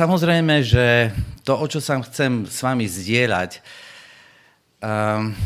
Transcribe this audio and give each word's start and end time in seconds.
samozrejme, 0.00 0.64
že 0.64 1.12
to, 1.44 1.60
o 1.60 1.66
čo 1.68 1.76
sa 1.76 2.00
chcem 2.00 2.48
s 2.48 2.64
vami 2.64 2.88
zdieľať, 2.88 3.60
um, 4.80 5.36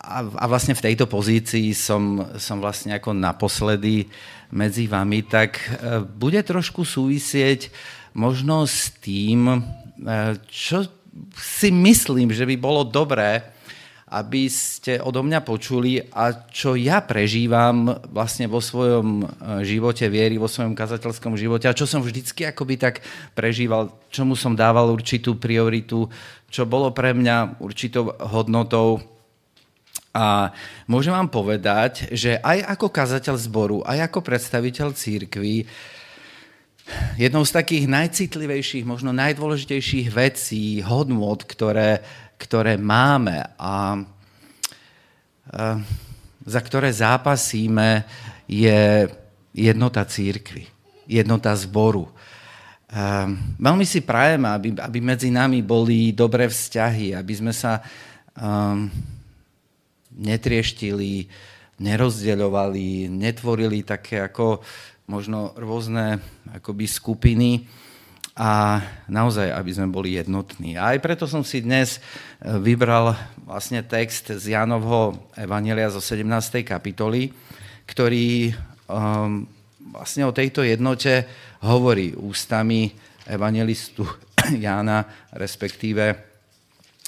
a, 0.00 0.18
a 0.24 0.44
vlastne 0.48 0.72
v 0.72 0.84
tejto 0.88 1.04
pozícii 1.04 1.76
som, 1.76 2.24
som 2.40 2.64
vlastne 2.64 2.96
ako 2.96 3.12
naposledy 3.12 4.08
medzi 4.48 4.88
vami, 4.88 5.20
tak 5.20 5.60
uh, 5.60 6.00
bude 6.00 6.40
trošku 6.40 6.88
súvisieť 6.88 7.68
možno 8.16 8.64
s 8.64 8.96
tým, 9.04 9.52
uh, 9.52 10.32
čo 10.48 10.88
si 11.36 11.68
myslím, 11.68 12.32
že 12.32 12.48
by 12.48 12.56
bolo 12.56 12.88
dobré 12.88 13.53
aby 14.04 14.52
ste 14.52 15.00
odo 15.00 15.24
mňa 15.24 15.40
počuli 15.40 15.96
a 16.12 16.44
čo 16.52 16.76
ja 16.76 17.00
prežívam 17.00 17.88
vlastne 18.12 18.44
vo 18.44 18.60
svojom 18.60 19.24
e, 19.24 19.26
živote 19.64 20.12
viery, 20.12 20.36
vo 20.36 20.44
svojom 20.44 20.76
kazateľskom 20.76 21.40
živote 21.40 21.64
a 21.66 21.76
čo 21.76 21.88
som 21.88 22.04
vždycky 22.04 22.44
akoby 22.44 22.76
tak 22.76 23.00
prežíval, 23.32 23.96
čomu 24.12 24.36
som 24.36 24.52
dával 24.52 24.92
určitú 24.92 25.40
prioritu, 25.40 26.12
čo 26.52 26.68
bolo 26.68 26.92
pre 26.92 27.16
mňa 27.16 27.64
určitou 27.64 28.12
hodnotou. 28.28 29.00
A 30.14 30.54
môžem 30.86 31.10
vám 31.10 31.26
povedať, 31.26 32.12
že 32.14 32.38
aj 32.38 32.76
ako 32.76 32.86
kazateľ 32.92 33.34
zboru, 33.40 33.82
aj 33.82 34.12
ako 34.12 34.20
predstaviteľ 34.22 34.94
církvy, 34.94 35.66
jednou 37.16 37.42
z 37.42 37.52
takých 37.56 37.84
najcitlivejších, 37.88 38.84
možno 38.84 39.10
najdôležitejších 39.16 40.08
vecí, 40.12 40.84
hodnot, 40.84 41.48
ktoré 41.48 42.04
ktoré 42.44 42.76
máme 42.76 43.40
a 43.56 44.04
za 46.44 46.60
ktoré 46.60 46.92
zápasíme, 46.92 48.04
je 48.44 49.08
jednota 49.56 50.04
církvy, 50.04 50.68
jednota 51.08 51.56
zboru. 51.56 52.12
Veľmi 53.56 53.86
si 53.88 54.04
prajem, 54.04 54.44
aby, 54.44 54.68
aby 54.76 54.98
medzi 55.00 55.32
nami 55.32 55.64
boli 55.64 56.12
dobré 56.12 56.46
vzťahy, 56.46 57.16
aby 57.16 57.34
sme 57.34 57.50
sa 57.56 57.80
um, 58.36 58.86
netrieštili, 60.14 61.26
nerozdeľovali, 61.80 63.10
netvorili 63.10 63.82
také 63.82 64.22
ako 64.22 64.62
možno 65.10 65.56
rôzne 65.58 66.22
akoby 66.54 66.86
skupiny, 66.86 67.66
a 68.34 68.82
naozaj, 69.06 69.46
aby 69.54 69.70
sme 69.70 69.86
boli 69.94 70.18
jednotní. 70.18 70.74
A 70.74 70.94
aj 70.94 70.98
preto 70.98 71.30
som 71.30 71.46
si 71.46 71.62
dnes 71.62 71.98
e, 71.98 72.58
vybral 72.58 73.14
vlastne 73.46 73.86
text 73.86 74.34
z 74.34 74.58
Jánovho 74.58 75.30
Evangelia 75.38 75.86
zo 75.86 76.02
17. 76.02 76.66
kapitoly, 76.66 77.30
ktorý 77.86 78.50
um, 78.90 79.46
vlastne 79.94 80.26
o 80.26 80.34
tejto 80.34 80.66
jednote 80.66 81.30
hovorí 81.62 82.10
ústami 82.18 82.90
evangelistu 83.30 84.02
Jána, 84.64 85.30
respektíve 85.30 86.18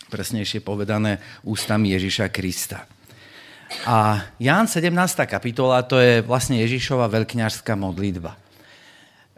presnejšie 0.07 0.63
povedané 0.63 1.19
ústami 1.43 1.91
Ježiša 1.91 2.31
Krista. 2.31 2.87
A 3.83 4.23
Ján 4.39 4.71
17. 4.71 4.95
kapitola 5.27 5.83
to 5.83 5.99
je 5.99 6.23
vlastne 6.23 6.63
Ježišova 6.63 7.11
veľkňažská 7.11 7.75
modlitba. 7.75 8.39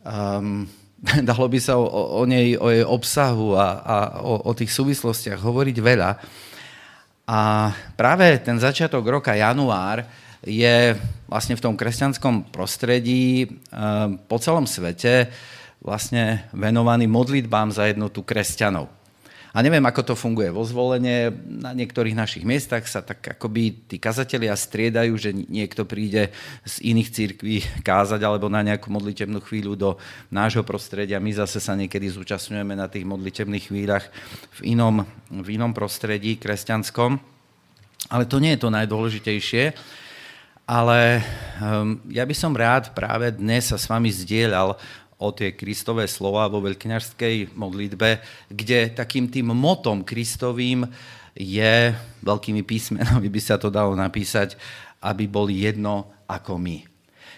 Um, 0.05 0.69
dalo 1.29 1.47
by 1.47 1.59
sa 1.63 1.79
o, 1.79 1.87
o 2.19 2.23
nej, 2.27 2.59
o 2.59 2.69
jej 2.71 2.83
obsahu 2.83 3.55
a, 3.55 3.67
a 3.81 3.97
o, 4.23 4.51
o 4.51 4.53
tých 4.55 4.75
súvislostiach 4.75 5.39
hovoriť 5.39 5.77
veľa. 5.79 6.11
A 7.29 7.41
práve 7.95 8.41
ten 8.41 8.57
začiatok 8.57 9.05
roka, 9.05 9.37
január, 9.37 10.03
je 10.43 10.97
vlastne 11.29 11.59
v 11.59 11.65
tom 11.65 11.75
kresťanskom 11.75 12.49
prostredí 12.55 13.45
eh, 13.45 13.49
po 14.27 14.37
celom 14.39 14.65
svete 14.65 15.29
vlastne 15.79 16.47
venovaný 16.51 17.07
modlitbám 17.07 17.71
za 17.71 17.87
jednotu 17.87 18.27
kresťanov. 18.27 18.98
A 19.59 19.63
neviem, 19.67 19.83
ako 19.83 20.07
to 20.07 20.15
funguje 20.15 20.55
vo 20.55 20.63
zvolenie. 20.63 21.35
Na 21.51 21.75
niektorých 21.75 22.15
našich 22.15 22.47
miestach 22.47 22.87
sa 22.87 23.03
tak 23.03 23.35
akoby 23.35 23.91
tí 23.91 23.99
kazatelia 23.99 24.55
striedajú, 24.55 25.19
že 25.19 25.35
niekto 25.35 25.83
príde 25.83 26.31
z 26.63 26.95
iných 26.95 27.11
církví 27.11 27.57
kázať 27.83 28.23
alebo 28.23 28.47
na 28.47 28.63
nejakú 28.63 28.87
modlitebnú 28.87 29.43
chvíľu 29.43 29.75
do 29.75 29.91
nášho 30.31 30.63
prostredia. 30.63 31.19
My 31.19 31.35
zase 31.35 31.59
sa 31.59 31.75
niekedy 31.75 32.07
zúčastňujeme 32.07 32.79
na 32.79 32.87
tých 32.87 33.03
modlitebných 33.03 33.67
chvíľach 33.67 34.07
v 34.63 34.79
inom, 34.79 35.03
v 35.27 35.49
inom 35.59 35.75
prostredí 35.75 36.39
kresťanskom. 36.39 37.19
Ale 38.15 38.31
to 38.31 38.39
nie 38.39 38.55
je 38.55 38.63
to 38.63 38.71
najdôležitejšie. 38.71 39.75
Ale 40.71 41.19
um, 41.59 41.99
ja 42.07 42.23
by 42.23 42.35
som 42.39 42.55
rád 42.55 42.95
práve 42.95 43.35
dnes 43.35 43.75
sa 43.75 43.81
s 43.81 43.91
vami 43.91 44.15
zdieľal 44.15 44.79
o 45.19 45.29
tie 45.35 45.55
Kristové 45.55 46.07
slova 46.07 46.47
vo 46.47 46.63
veľkňažskej 46.63 47.59
modlitbe, 47.59 48.23
kde 48.55 48.95
takým 48.95 49.27
tým 49.27 49.51
motom 49.51 50.07
Kristovým 50.07 50.87
je, 51.35 51.95
veľkými 52.23 52.63
písmenami 52.63 53.27
by 53.31 53.41
sa 53.43 53.59
to 53.59 53.71
dalo 53.71 53.99
napísať, 53.99 54.55
aby 55.03 55.27
boli 55.31 55.67
jedno 55.67 56.11
ako 56.27 56.59
my. 56.59 56.83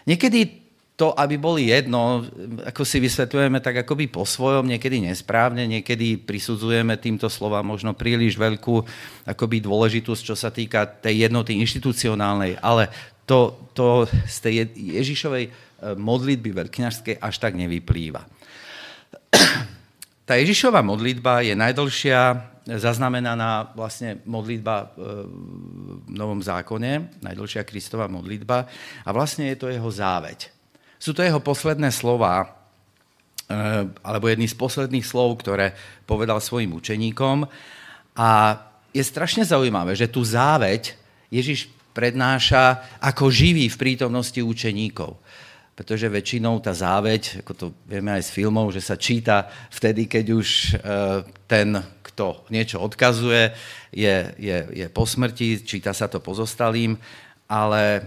Niekedy 0.09 0.61
to, 1.01 1.17
aby 1.17 1.41
boli 1.41 1.73
jedno, 1.73 2.29
ako 2.61 2.85
si 2.85 3.01
vysvetľujeme 3.01 3.65
tak 3.65 3.81
akoby 3.89 4.13
po 4.13 4.29
svojom, 4.29 4.69
niekedy 4.69 5.01
nesprávne, 5.01 5.65
niekedy 5.65 6.21
prisudzujeme 6.21 6.93
týmto 7.01 7.33
slovám 7.33 7.65
možno 7.65 7.97
príliš 7.97 8.37
veľkú 8.37 8.85
akoby 9.25 9.65
dôležitosť, 9.65 10.23
čo 10.29 10.37
sa 10.37 10.53
týka 10.53 10.85
tej 10.85 11.25
jednoty 11.25 11.57
inštitucionálnej, 11.57 12.61
ale 12.61 12.93
to, 13.25 13.57
to 13.73 14.05
z 14.29 14.37
tej 14.45 14.55
Ježišovej 15.01 15.70
modlitby 15.97 16.51
veľkňažskej 16.53 17.21
až 17.21 17.35
tak 17.41 17.57
nevyplýva. 17.57 18.23
Tá 20.31 20.39
Ježišova 20.39 20.79
modlitba 20.87 21.43
je 21.43 21.59
najdlhšia 21.59 22.21
zaznamenaná 22.79 23.75
vlastne 23.75 24.23
modlitba 24.23 24.75
e, 24.79 24.87
v 26.07 26.15
Novom 26.15 26.39
zákone, 26.39 27.19
najdlhšia 27.19 27.67
Kristova 27.67 28.07
modlitba 28.07 28.63
a 29.03 29.09
vlastne 29.11 29.51
je 29.51 29.59
to 29.59 29.67
jeho 29.67 29.91
záveď. 29.91 30.47
Sú 31.03 31.11
to 31.17 31.27
jeho 31.27 31.43
posledné 31.43 31.91
slova, 31.91 32.47
e, 32.47 32.47
alebo 34.07 34.31
jedný 34.31 34.47
z 34.47 34.55
posledných 34.55 35.03
slov, 35.03 35.43
ktoré 35.43 35.75
povedal 36.07 36.39
svojim 36.39 36.79
učeníkom. 36.79 37.51
A 38.15 38.31
je 38.95 39.03
strašne 39.03 39.43
zaujímavé, 39.43 39.99
že 39.99 40.07
tu 40.07 40.23
záveď 40.23 40.95
Ježiš 41.27 41.75
prednáša 41.91 42.87
ako 43.03 43.35
živý 43.35 43.67
v 43.67 43.81
prítomnosti 43.83 44.39
učeníkov 44.39 45.19
pretože 45.75 46.13
väčšinou 46.13 46.61
tá 46.61 46.77
záveď, 46.77 47.41
ako 47.41 47.53
to 47.57 47.67
vieme 47.89 48.13
aj 48.13 48.29
z 48.29 48.35
filmov, 48.37 48.69
že 48.75 48.85
sa 48.85 49.01
číta 49.01 49.49
vtedy, 49.73 50.05
keď 50.05 50.25
už 50.37 50.49
e, 50.49 50.71
ten, 51.49 51.81
kto 52.05 52.45
niečo 52.53 52.85
odkazuje, 52.85 53.55
je, 53.89 54.17
je, 54.37 54.57
je 54.77 54.87
po 54.93 55.09
smrti, 55.09 55.65
číta 55.65 55.97
sa 55.97 56.05
to 56.11 56.21
pozostalým, 56.21 57.01
ale 57.49 57.83
e, 57.97 58.01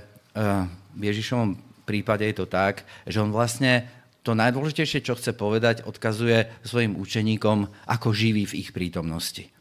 v 0.93 1.01
Ježišovom 1.01 1.57
prípade 1.83 2.23
je 2.29 2.35
to 2.37 2.47
tak, 2.47 2.85
že 3.09 3.19
on 3.19 3.33
vlastne 3.33 3.89
to 4.23 4.31
najdôležitejšie, 4.31 5.03
čo 5.03 5.19
chce 5.19 5.35
povedať, 5.35 5.83
odkazuje 5.83 6.47
svojim 6.63 6.95
učeníkom 6.95 7.67
ako 7.91 8.15
živý 8.15 8.47
v 8.47 8.63
ich 8.63 8.69
prítomnosti. 8.71 9.51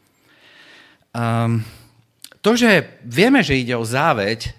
Um, 1.12 1.66
to, 2.40 2.54
že 2.54 3.02
vieme, 3.02 3.42
že 3.42 3.58
ide 3.58 3.74
o 3.74 3.82
záveď, 3.82 4.54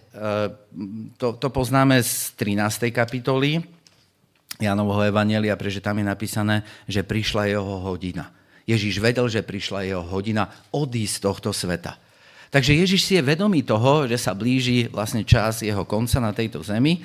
to, 1.17 1.27
to 1.33 1.47
poznáme 1.49 1.97
z 2.03 2.37
13. 2.37 2.93
kapitoly 2.93 3.65
Janovho 4.61 5.01
Evanelia, 5.01 5.57
pretože 5.57 5.81
tam 5.81 5.97
je 5.97 6.05
napísané, 6.05 6.61
že 6.85 7.01
prišla 7.01 7.49
jeho 7.49 7.81
hodina. 7.81 8.29
Ježiš 8.69 9.01
vedel, 9.01 9.25
že 9.27 9.43
prišla 9.43 9.89
jeho 9.89 10.05
hodina 10.05 10.47
odísť 10.71 11.13
z 11.17 11.23
tohto 11.25 11.49
sveta. 11.51 11.97
Takže 12.53 12.77
Ježiš 12.77 13.01
si 13.01 13.13
je 13.17 13.25
vedomý 13.25 13.65
toho, 13.65 14.05
že 14.05 14.15
sa 14.21 14.37
blíži 14.37 14.85
vlastne 14.93 15.25
čas 15.25 15.65
jeho 15.65 15.81
konca 15.89 16.21
na 16.21 16.29
tejto 16.29 16.61
zemi 16.61 17.01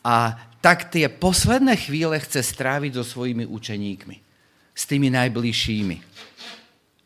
a 0.00 0.32
tak 0.64 0.88
tie 0.88 1.06
posledné 1.12 1.76
chvíle 1.76 2.16
chce 2.18 2.40
stráviť 2.40 2.96
so 2.96 3.04
svojimi 3.04 3.44
učeníkmi, 3.44 4.16
s 4.72 4.82
tými 4.88 5.12
najbližšími. 5.12 5.96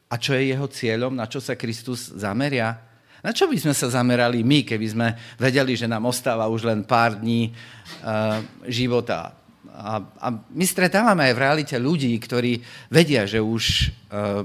A 0.08 0.14
čo 0.14 0.38
je 0.38 0.55
jeho 0.55 0.69
cieľom, 0.70 1.12
na 1.19 1.26
čo 1.26 1.43
sa 1.43 1.58
Kristus 1.58 2.14
zameria? 2.14 2.92
Na 3.22 3.30
čo 3.30 3.46
by 3.46 3.54
sme 3.54 3.70
sa 3.70 3.86
zamerali 3.86 4.42
my, 4.42 4.66
keby 4.66 4.86
sme 4.90 5.08
vedeli, 5.38 5.78
že 5.78 5.86
nám 5.86 6.10
ostáva 6.10 6.50
už 6.50 6.66
len 6.66 6.82
pár 6.82 7.22
dní 7.22 7.54
uh, 7.54 8.42
života? 8.66 9.38
A, 9.70 10.02
a 10.02 10.28
my 10.34 10.64
stretávame 10.66 11.30
aj 11.30 11.34
v 11.38 11.42
realite 11.42 11.76
ľudí, 11.78 12.10
ktorí 12.19 12.58
vedia, 12.90 13.22
že 13.22 13.38
už 13.38 13.94
uh, 14.10 14.42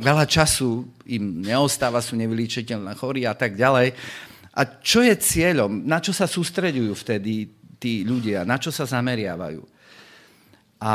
veľa 0.00 0.24
času 0.24 0.88
im 1.12 1.44
neostáva, 1.44 2.00
sú 2.00 2.16
nevyličiteľné 2.16 2.96
chorí 2.96 3.28
a 3.28 3.36
tak 3.36 3.52
ďalej. 3.52 3.92
A 4.56 4.60
čo 4.80 5.04
je 5.04 5.14
cieľom? 5.20 5.84
Na 5.84 6.00
čo 6.00 6.16
sa 6.16 6.24
sústreďujú 6.24 6.92
vtedy 6.96 7.52
tí 7.76 8.00
ľudia? 8.00 8.48
Na 8.48 8.56
čo 8.56 8.72
sa 8.72 8.88
zameriavajú? 8.88 9.60
A 10.80 10.94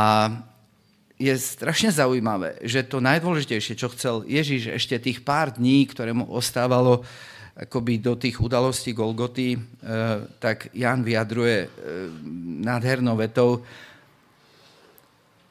je 1.20 1.36
strašne 1.36 1.92
zaujímavé, 1.92 2.64
že 2.64 2.88
to 2.88 3.04
najdôležitejšie, 3.04 3.76
čo 3.76 3.92
chcel 3.92 4.24
Ježiš 4.24 4.72
ešte 4.80 4.96
tých 5.04 5.20
pár 5.20 5.52
dní, 5.52 5.84
ktoré 5.84 6.16
mu 6.16 6.24
ostávalo 6.32 7.04
akoby 7.60 8.00
do 8.00 8.16
tých 8.16 8.40
udalostí 8.40 8.96
Golgoty, 8.96 9.52
e, 9.52 9.60
tak 10.40 10.72
Jan 10.72 11.04
vyjadruje 11.04 11.58
e, 11.60 11.70
nádhernou 12.64 13.20
vetou, 13.20 13.68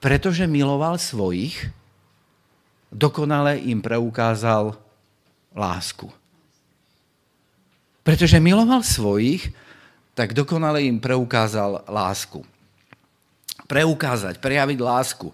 pretože 0.00 0.48
miloval 0.48 0.96
svojich, 0.96 1.68
dokonale 2.88 3.60
im 3.60 3.84
preukázal 3.84 4.72
lásku. 5.52 6.08
Pretože 8.00 8.40
miloval 8.40 8.80
svojich, 8.80 9.52
tak 10.16 10.32
dokonale 10.32 10.88
im 10.88 10.96
preukázal 10.96 11.84
lásku. 11.84 12.40
Preukázať, 13.68 14.40
prejaviť 14.40 14.78
lásku 14.80 15.28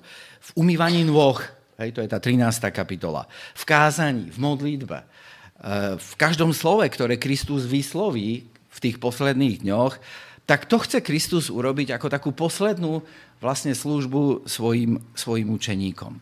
v 0.45 0.51
umývaní 0.61 1.09
nôh, 1.09 1.41
hej, 1.81 1.97
to 1.97 2.05
je 2.05 2.09
tá 2.09 2.21
13. 2.21 2.69
kapitola, 2.69 3.25
v 3.57 3.63
kázaní, 3.65 4.29
v 4.29 4.39
modlitbe, 4.39 4.99
eh, 5.01 5.97
v 5.97 6.13
každom 6.21 6.53
slove, 6.53 6.85
ktoré 6.93 7.17
Kristus 7.17 7.65
vysloví 7.65 8.45
v 8.69 8.79
tých 8.79 9.01
posledných 9.01 9.65
dňoch, 9.65 9.97
tak 10.45 10.69
to 10.69 10.77
chce 10.77 11.01
Kristus 11.01 11.49
urobiť 11.49 11.97
ako 11.97 12.07
takú 12.13 12.31
poslednú 12.37 13.01
vlastne 13.41 13.73
službu 13.73 14.45
svojim, 14.45 15.01
svojim 15.17 15.49
učeníkom. 15.49 16.21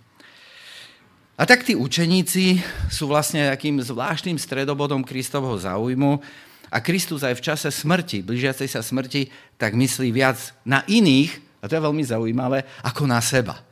A 1.34 1.42
tak 1.42 1.66
tí 1.66 1.74
učeníci 1.74 2.62
sú 2.86 3.10
vlastne 3.10 3.50
takým 3.50 3.82
zvláštnym 3.82 4.38
stredobodom 4.38 5.02
Kristovho 5.02 5.58
záujmu 5.58 6.22
a 6.70 6.78
Kristus 6.78 7.26
aj 7.26 7.34
v 7.34 7.44
čase 7.50 7.68
smrti, 7.74 8.22
blížiacej 8.22 8.68
sa 8.70 8.78
smrti, 8.78 9.26
tak 9.58 9.74
myslí 9.74 10.14
viac 10.14 10.38
na 10.62 10.86
iných, 10.86 11.34
a 11.58 11.66
to 11.66 11.74
je 11.74 11.82
veľmi 11.82 12.04
zaujímavé, 12.06 12.62
ako 12.86 13.10
na 13.10 13.18
seba. 13.18 13.71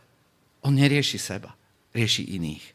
On 0.66 0.72
nerieši 0.74 1.18
seba, 1.18 1.56
rieši 1.96 2.36
iných. 2.36 2.66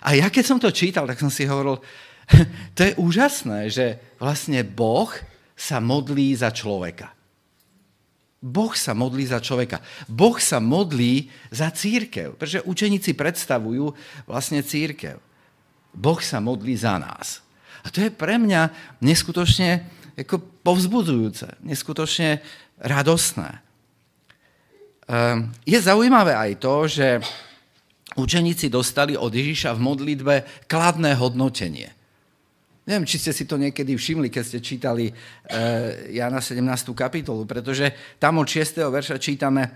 A 0.00 0.16
ja 0.16 0.32
keď 0.32 0.44
som 0.44 0.58
to 0.58 0.72
čítal, 0.72 1.04
tak 1.04 1.20
som 1.20 1.28
si 1.28 1.44
hovoril, 1.44 1.80
to 2.76 2.80
je 2.86 2.96
úžasné, 2.96 3.68
že 3.68 4.00
vlastne 4.16 4.64
Boh 4.64 5.12
sa 5.52 5.76
modlí 5.76 6.32
za 6.32 6.48
človeka. 6.48 7.12
Boh 8.40 8.72
sa 8.72 8.96
modlí 8.96 9.28
za 9.28 9.36
človeka. 9.36 9.84
Boh 10.08 10.40
sa 10.40 10.56
modlí 10.64 11.28
za 11.52 11.68
církev, 11.68 12.40
pretože 12.40 12.64
učeníci 12.64 13.12
predstavujú 13.12 13.92
vlastne 14.24 14.64
církev. 14.64 15.20
Boh 15.92 16.20
sa 16.24 16.40
modlí 16.40 16.72
za 16.72 16.96
nás. 16.96 17.44
A 17.84 17.92
to 17.92 18.00
je 18.00 18.08
pre 18.08 18.40
mňa 18.40 18.72
neskutočne 19.04 19.84
ako 20.16 20.40
povzbudzujúce, 20.64 21.60
neskutočne 21.64 22.40
radostné. 22.80 23.60
Ehm, 25.10 25.50
je 25.66 25.74
zaujímavé 25.74 26.38
aj 26.38 26.52
to, 26.62 26.86
že 26.86 27.18
učeníci 28.14 28.70
dostali 28.70 29.18
od 29.18 29.34
Ježiša 29.34 29.74
v 29.74 29.82
modlitbe 29.82 30.34
kladné 30.70 31.18
hodnotenie. 31.18 31.90
Neviem, 32.86 33.06
či 33.10 33.18
ste 33.18 33.34
si 33.34 33.42
to 33.42 33.58
niekedy 33.58 33.98
všimli, 33.98 34.30
keď 34.30 34.42
ste 34.46 34.58
čítali 34.58 35.10
uh, 35.10 35.14
Jana 36.10 36.42
17. 36.42 36.90
kapitolu, 36.90 37.46
pretože 37.46 38.18
tam 38.18 38.42
od 38.42 38.48
6. 38.50 38.82
verša 38.82 39.14
čítame 39.22 39.70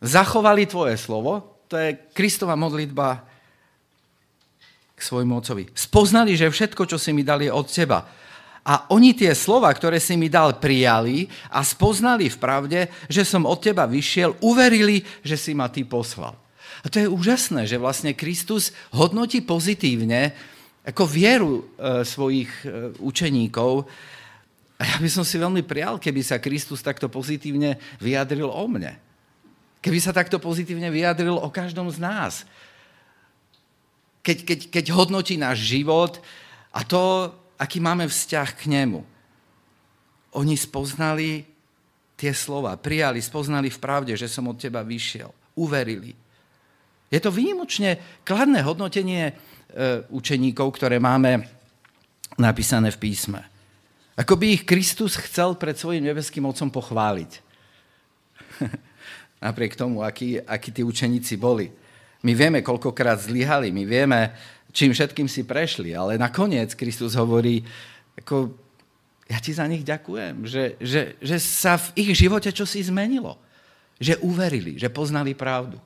Zachovali 0.00 0.68
tvoje 0.68 0.96
slovo, 0.96 1.64
to 1.68 1.76
je 1.76 1.96
Kristova 2.12 2.56
modlitba 2.56 3.24
k 4.96 5.00
svojmu 5.00 5.40
otcovi. 5.40 5.68
Spoznali, 5.72 6.36
že 6.36 6.52
všetko, 6.52 6.84
čo 6.84 6.96
si 6.96 7.12
mi 7.16 7.24
dali, 7.24 7.48
od 7.48 7.64
teba. 7.68 8.04
A 8.66 8.90
oni 8.90 9.14
tie 9.14 9.30
slova, 9.30 9.70
ktoré 9.70 10.02
si 10.02 10.18
mi 10.18 10.26
dal, 10.26 10.58
prijali 10.58 11.30
a 11.54 11.62
spoznali 11.62 12.26
v 12.26 12.40
pravde, 12.42 12.80
že 13.06 13.22
som 13.22 13.46
od 13.46 13.62
teba 13.62 13.86
vyšiel, 13.86 14.34
uverili, 14.42 15.06
že 15.22 15.38
si 15.38 15.54
ma 15.54 15.70
ty 15.70 15.86
poslal. 15.86 16.34
A 16.82 16.90
to 16.90 16.98
je 16.98 17.06
úžasné, 17.06 17.70
že 17.70 17.78
vlastne 17.78 18.10
Kristus 18.18 18.74
hodnotí 18.90 19.38
pozitívne 19.38 20.34
ako 20.82 21.02
vieru 21.06 21.62
e, 21.62 21.62
svojich 22.02 22.50
e, 22.62 22.94
učeníkov. 22.98 23.86
A 24.78 24.82
ja 24.82 24.96
by 24.98 25.10
som 25.10 25.22
si 25.22 25.38
veľmi 25.38 25.62
prial, 25.62 26.02
keby 26.02 26.26
sa 26.26 26.42
Kristus 26.42 26.82
takto 26.82 27.06
pozitívne 27.06 27.78
vyjadril 28.02 28.50
o 28.50 28.64
mne. 28.66 28.98
Keby 29.78 29.98
sa 30.02 30.10
takto 30.10 30.42
pozitívne 30.42 30.90
vyjadril 30.90 31.38
o 31.38 31.48
každom 31.54 31.86
z 31.90 32.02
nás. 32.02 32.42
Keď, 34.26 34.38
keď, 34.42 34.58
keď 34.74 34.84
hodnotí 34.90 35.38
náš 35.38 35.62
život 35.62 36.18
a 36.74 36.82
to, 36.82 37.30
aký 37.56 37.80
máme 37.80 38.08
vzťah 38.08 38.48
k 38.56 38.62
nemu. 38.70 39.00
Oni 40.36 40.54
spoznali 40.56 41.44
tie 42.16 42.32
slova, 42.32 42.76
prijali, 42.76 43.20
spoznali 43.20 43.68
v 43.72 43.82
pravde, 43.82 44.12
že 44.16 44.28
som 44.28 44.48
od 44.48 44.56
teba 44.56 44.84
vyšiel. 44.84 45.32
Uverili. 45.56 46.12
Je 47.08 47.20
to 47.22 47.32
výnimočne 47.32 48.20
kladné 48.26 48.60
hodnotenie 48.60 49.32
E, 49.76 50.08
učeníkov, 50.08 50.72
ktoré 50.72 50.96
máme 50.96 51.44
napísané 52.40 52.88
v 52.94 53.02
písme. 53.02 53.44
Ako 54.16 54.40
by 54.40 54.46
ich 54.56 54.64
Kristus 54.64 55.20
chcel 55.20 55.52
pred 55.58 55.76
svojim 55.76 56.00
nebeským 56.00 56.48
Otcom 56.48 56.72
pochváliť. 56.72 57.44
Napriek 59.44 59.76
tomu, 59.76 60.00
akí, 60.00 60.40
akí 60.40 60.72
tí 60.72 60.80
učeníci 60.80 61.36
boli. 61.36 61.68
My 62.24 62.32
vieme, 62.32 62.64
koľkokrát 62.64 63.20
zlyhali, 63.20 63.68
my 63.68 63.84
vieme, 63.84 64.32
čím 64.76 64.92
všetkým 64.92 65.24
si 65.24 65.40
prešli, 65.40 65.96
ale 65.96 66.20
nakoniec 66.20 66.76
Kristus 66.76 67.16
hovorí, 67.16 67.64
ako, 68.20 68.52
ja 69.24 69.40
ti 69.40 69.56
za 69.56 69.64
nich 69.64 69.80
ďakujem, 69.80 70.44
že, 70.44 70.76
že, 70.76 71.16
že 71.16 71.36
sa 71.40 71.80
v 71.80 72.04
ich 72.04 72.12
živote 72.12 72.52
čosi 72.52 72.84
zmenilo. 72.84 73.40
Že 73.96 74.20
uverili, 74.20 74.76
že 74.76 74.92
poznali 74.92 75.32
pravdu. 75.32 75.80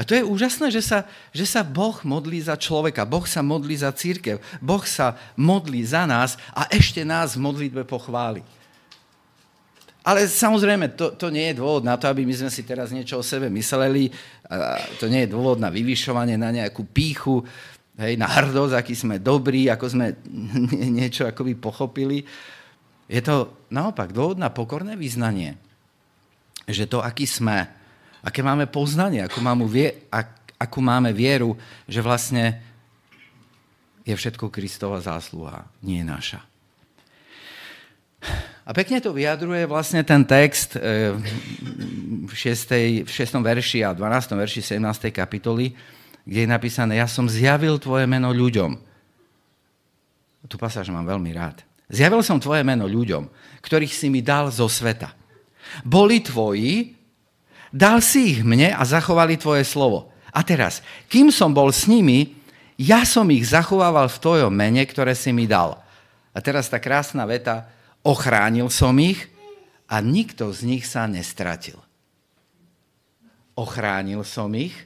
to 0.00 0.16
je 0.16 0.24
úžasné, 0.24 0.72
že 0.72 0.80
sa, 0.80 1.04
že 1.28 1.44
sa 1.44 1.60
Boh 1.60 1.92
modlí 2.00 2.40
za 2.40 2.56
človeka, 2.56 3.04
Boh 3.04 3.28
sa 3.28 3.44
modlí 3.44 3.76
za 3.76 3.92
církev, 3.92 4.40
Boh 4.56 4.80
sa 4.88 5.20
modlí 5.36 5.84
za 5.84 6.08
nás 6.08 6.40
a 6.56 6.64
ešte 6.72 7.04
nás 7.04 7.36
v 7.36 7.44
modlitbe 7.44 7.84
pochváli. 7.84 8.40
Ale 10.00 10.24
samozrejme, 10.24 10.96
to, 10.96 11.12
to 11.12 11.28
nie 11.28 11.52
je 11.52 11.60
dôvod 11.60 11.84
na 11.84 12.00
to, 12.00 12.08
aby 12.08 12.24
my 12.24 12.32
sme 12.32 12.48
si 12.48 12.64
teraz 12.64 12.88
niečo 12.88 13.20
o 13.20 13.26
sebe 13.26 13.52
mysleli. 13.52 14.08
To 14.96 15.06
nie 15.12 15.28
je 15.28 15.32
dôvod 15.32 15.60
na 15.60 15.68
vyvyšovanie, 15.68 16.40
na 16.40 16.48
nejakú 16.48 16.88
píchu, 16.88 17.44
hej, 18.00 18.16
na 18.16 18.24
hrdosť, 18.24 18.74
aký 18.80 18.94
sme 18.96 19.20
dobrí, 19.20 19.68
ako 19.68 19.86
sme 19.92 20.06
niečo 21.04 21.28
akoby 21.28 21.52
pochopili. 21.60 22.24
Je 23.12 23.20
to 23.20 23.68
naopak 23.68 24.16
dôvod 24.16 24.40
na 24.40 24.48
pokorné 24.48 24.96
vyznanie, 24.96 25.60
že 26.64 26.88
to, 26.88 27.04
aký 27.04 27.28
sme, 27.28 27.68
aké 28.24 28.40
máme 28.40 28.72
poznanie, 28.72 29.20
akú 29.20 29.44
máme, 29.44 29.68
vie, 29.68 30.08
ak, 30.08 30.56
akú 30.56 30.80
máme 30.80 31.12
vieru, 31.12 31.60
že 31.84 32.00
vlastne 32.00 32.56
je 34.08 34.16
všetko 34.16 34.48
Kristova 34.48 34.96
zásluha, 35.04 35.68
nie 35.84 36.00
naša. 36.00 36.49
A 38.70 38.76
pekne 38.76 39.02
to 39.02 39.10
vyjadruje 39.10 39.66
vlastne 39.66 40.06
ten 40.06 40.22
text 40.22 40.78
eh, 40.78 41.10
v 42.22 42.30
6. 42.30 43.02
v 43.02 43.10
6. 43.10 43.42
verši 43.42 43.82
a 43.82 43.90
12. 43.90 44.38
verši 44.38 44.78
17. 44.78 45.10
kapitoly, 45.10 45.74
kde 46.22 46.38
je 46.46 46.48
napísané, 46.48 47.02
ja 47.02 47.10
som 47.10 47.26
zjavil 47.26 47.82
tvoje 47.82 48.06
meno 48.06 48.30
ľuďom. 48.30 48.78
Tu 50.46 50.54
pasáž 50.54 50.94
mám 50.94 51.02
veľmi 51.02 51.34
rád. 51.34 51.66
Zjavil 51.90 52.22
som 52.22 52.38
tvoje 52.38 52.62
meno 52.62 52.86
ľuďom, 52.86 53.26
ktorých 53.58 53.90
si 53.90 54.06
mi 54.06 54.22
dal 54.22 54.54
zo 54.54 54.70
sveta. 54.70 55.18
Boli 55.82 56.22
tvoji 56.22 57.00
Dal 57.70 58.02
si 58.02 58.34
ich 58.34 58.40
mne 58.42 58.74
a 58.74 58.82
zachovali 58.82 59.38
tvoje 59.38 59.62
slovo. 59.62 60.10
A 60.34 60.42
teraz, 60.42 60.82
kým 61.06 61.30
som 61.30 61.54
bol 61.54 61.70
s 61.70 61.86
nimi, 61.86 62.34
ja 62.74 63.06
som 63.06 63.26
ich 63.30 63.46
zachovával 63.46 64.10
v 64.10 64.20
tvojom 64.22 64.50
mene, 64.50 64.82
ktoré 64.82 65.14
si 65.14 65.30
mi 65.30 65.46
dal. 65.46 65.78
A 66.34 66.38
teraz 66.42 66.66
tá 66.66 66.82
krásna 66.82 67.22
veta, 67.26 67.70
ochránil 68.06 68.72
som 68.72 68.96
ich 68.98 69.28
a 69.90 70.00
nikto 70.00 70.52
z 70.54 70.60
nich 70.64 70.84
sa 70.86 71.04
nestratil. 71.10 71.78
Ochránil 73.58 74.24
som 74.24 74.52
ich 74.56 74.76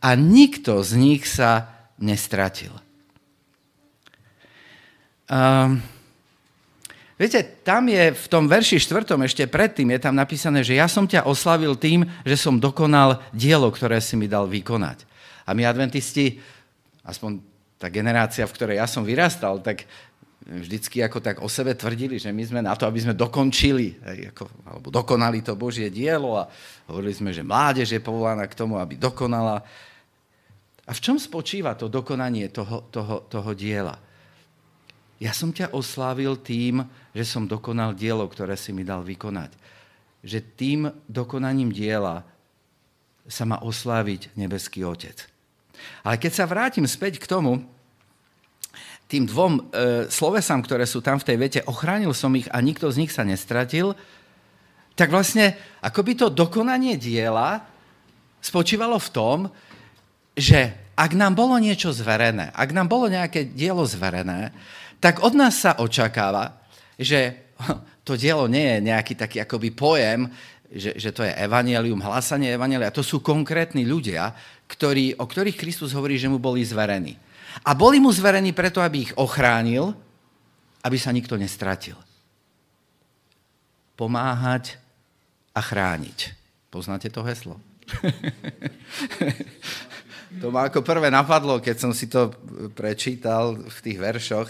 a 0.00 0.16
nikto 0.18 0.82
z 0.82 0.92
nich 0.98 1.22
sa 1.28 1.70
nestratil. 2.00 2.72
Um, 5.30 5.80
Viete, 7.14 7.46
tam 7.62 7.86
je 7.86 8.10
v 8.10 8.26
tom 8.26 8.50
verši 8.50 8.82
štvrtom 8.82 9.22
ešte 9.22 9.46
predtým, 9.46 9.94
je 9.94 10.02
tam 10.02 10.18
napísané, 10.18 10.66
že 10.66 10.74
ja 10.74 10.90
som 10.90 11.06
ťa 11.06 11.30
oslavil 11.30 11.78
tým, 11.78 12.02
že 12.26 12.34
som 12.34 12.58
dokonal 12.58 13.22
dielo, 13.30 13.70
ktoré 13.70 14.02
si 14.02 14.18
mi 14.18 14.26
dal 14.26 14.50
vykonať. 14.50 15.06
A 15.46 15.54
my 15.54 15.62
adventisti, 15.62 16.42
aspoň 17.06 17.38
tá 17.78 17.86
generácia, 17.86 18.42
v 18.42 18.54
ktorej 18.58 18.82
ja 18.82 18.90
som 18.90 19.06
vyrastal, 19.06 19.62
tak 19.62 19.86
vždycky 20.44 21.00
ako 21.00 21.24
tak 21.24 21.40
o 21.40 21.48
sebe 21.48 21.72
tvrdili, 21.72 22.20
že 22.20 22.28
my 22.28 22.44
sme 22.44 22.60
na 22.60 22.76
to, 22.76 22.84
aby 22.84 23.00
sme 23.00 23.16
dokončili, 23.16 23.96
ako, 24.32 24.44
alebo 24.68 24.88
dokonali 24.92 25.40
to 25.40 25.56
Božie 25.56 25.88
dielo 25.88 26.36
a 26.36 26.44
hovorili 26.88 27.16
sme, 27.16 27.30
že 27.32 27.40
mládež 27.40 27.96
je 27.96 28.04
povolaná 28.04 28.44
k 28.44 28.58
tomu, 28.58 28.76
aby 28.76 29.00
dokonala. 29.00 29.64
A 30.84 30.92
v 30.92 31.00
čom 31.00 31.16
spočíva 31.16 31.72
to 31.72 31.88
dokonanie 31.88 32.52
toho, 32.52 32.84
toho, 32.92 33.24
toho 33.24 33.50
diela? 33.56 33.96
Ja 35.16 35.32
som 35.32 35.48
ťa 35.48 35.72
oslávil 35.72 36.36
tým, 36.44 36.84
že 37.16 37.24
som 37.24 37.48
dokonal 37.48 37.96
dielo, 37.96 38.28
ktoré 38.28 38.60
si 38.60 38.76
mi 38.76 38.84
dal 38.84 39.00
vykonať. 39.00 39.56
Že 40.20 40.38
tým 40.60 40.80
dokonaním 41.08 41.72
diela 41.72 42.20
sa 43.24 43.48
má 43.48 43.56
osláviť 43.64 44.36
nebeský 44.36 44.84
Otec. 44.84 45.24
Ale 46.04 46.20
keď 46.20 46.32
sa 46.36 46.44
vrátim 46.44 46.84
späť 46.84 47.16
k 47.16 47.28
tomu, 47.28 47.64
tým 49.08 49.28
dvom 49.28 49.52
e, 49.56 49.62
slovesám, 50.08 50.64
ktoré 50.64 50.88
sú 50.88 51.04
tam 51.04 51.20
v 51.20 51.26
tej 51.28 51.36
vete, 51.36 51.60
ochránil 51.68 52.16
som 52.16 52.32
ich 52.34 52.48
a 52.48 52.58
nikto 52.64 52.88
z 52.88 53.04
nich 53.04 53.12
sa 53.12 53.22
nestratil, 53.22 53.92
tak 54.94 55.10
vlastne 55.10 55.58
akoby 55.82 56.14
to 56.14 56.26
dokonanie 56.30 56.96
diela 56.96 57.66
spočívalo 58.40 58.96
v 58.96 59.12
tom, 59.12 59.38
že 60.34 60.90
ak 60.94 61.12
nám 61.18 61.34
bolo 61.34 61.58
niečo 61.58 61.90
zverené, 61.90 62.54
ak 62.54 62.70
nám 62.70 62.86
bolo 62.86 63.10
nejaké 63.10 63.50
dielo 63.50 63.82
zverené, 63.82 64.54
tak 65.02 65.20
od 65.20 65.34
nás 65.34 65.58
sa 65.58 65.76
očakáva, 65.82 66.62
že 66.96 67.50
to 68.06 68.14
dielo 68.14 68.46
nie 68.46 68.78
je 68.78 68.78
nejaký 68.88 69.14
taký 69.18 69.42
akoby 69.42 69.68
pojem, 69.74 70.30
že, 70.74 70.96
že 70.98 71.10
to 71.14 71.22
je 71.22 71.30
evanelium, 71.38 72.02
hlasanie 72.02 72.50
evanelia. 72.50 72.90
To 72.90 73.04
sú 73.04 73.22
konkrétni 73.22 73.86
ľudia, 73.86 74.34
ktorí, 74.66 75.14
o 75.20 75.24
ktorých 75.28 75.60
Kristus 75.60 75.94
hovorí, 75.94 76.18
že 76.18 76.26
mu 76.26 76.42
boli 76.42 76.66
zverení. 76.66 77.14
A 77.62 77.70
boli 77.78 78.02
mu 78.02 78.10
zverení 78.10 78.50
preto, 78.50 78.82
aby 78.82 79.06
ich 79.06 79.12
ochránil, 79.14 79.94
aby 80.82 80.96
sa 80.98 81.14
nikto 81.14 81.38
nestratil. 81.38 81.94
Pomáhať 83.94 84.82
a 85.54 85.60
chrániť. 85.62 86.34
Poznáte 86.74 87.06
to 87.14 87.22
heslo? 87.22 87.62
to 90.42 90.50
ma 90.50 90.66
ako 90.66 90.82
prvé 90.82 91.14
napadlo, 91.14 91.62
keď 91.62 91.76
som 91.78 91.92
si 91.94 92.10
to 92.10 92.34
prečítal 92.74 93.54
v 93.54 93.78
tých 93.78 93.98
veršoch. 94.02 94.48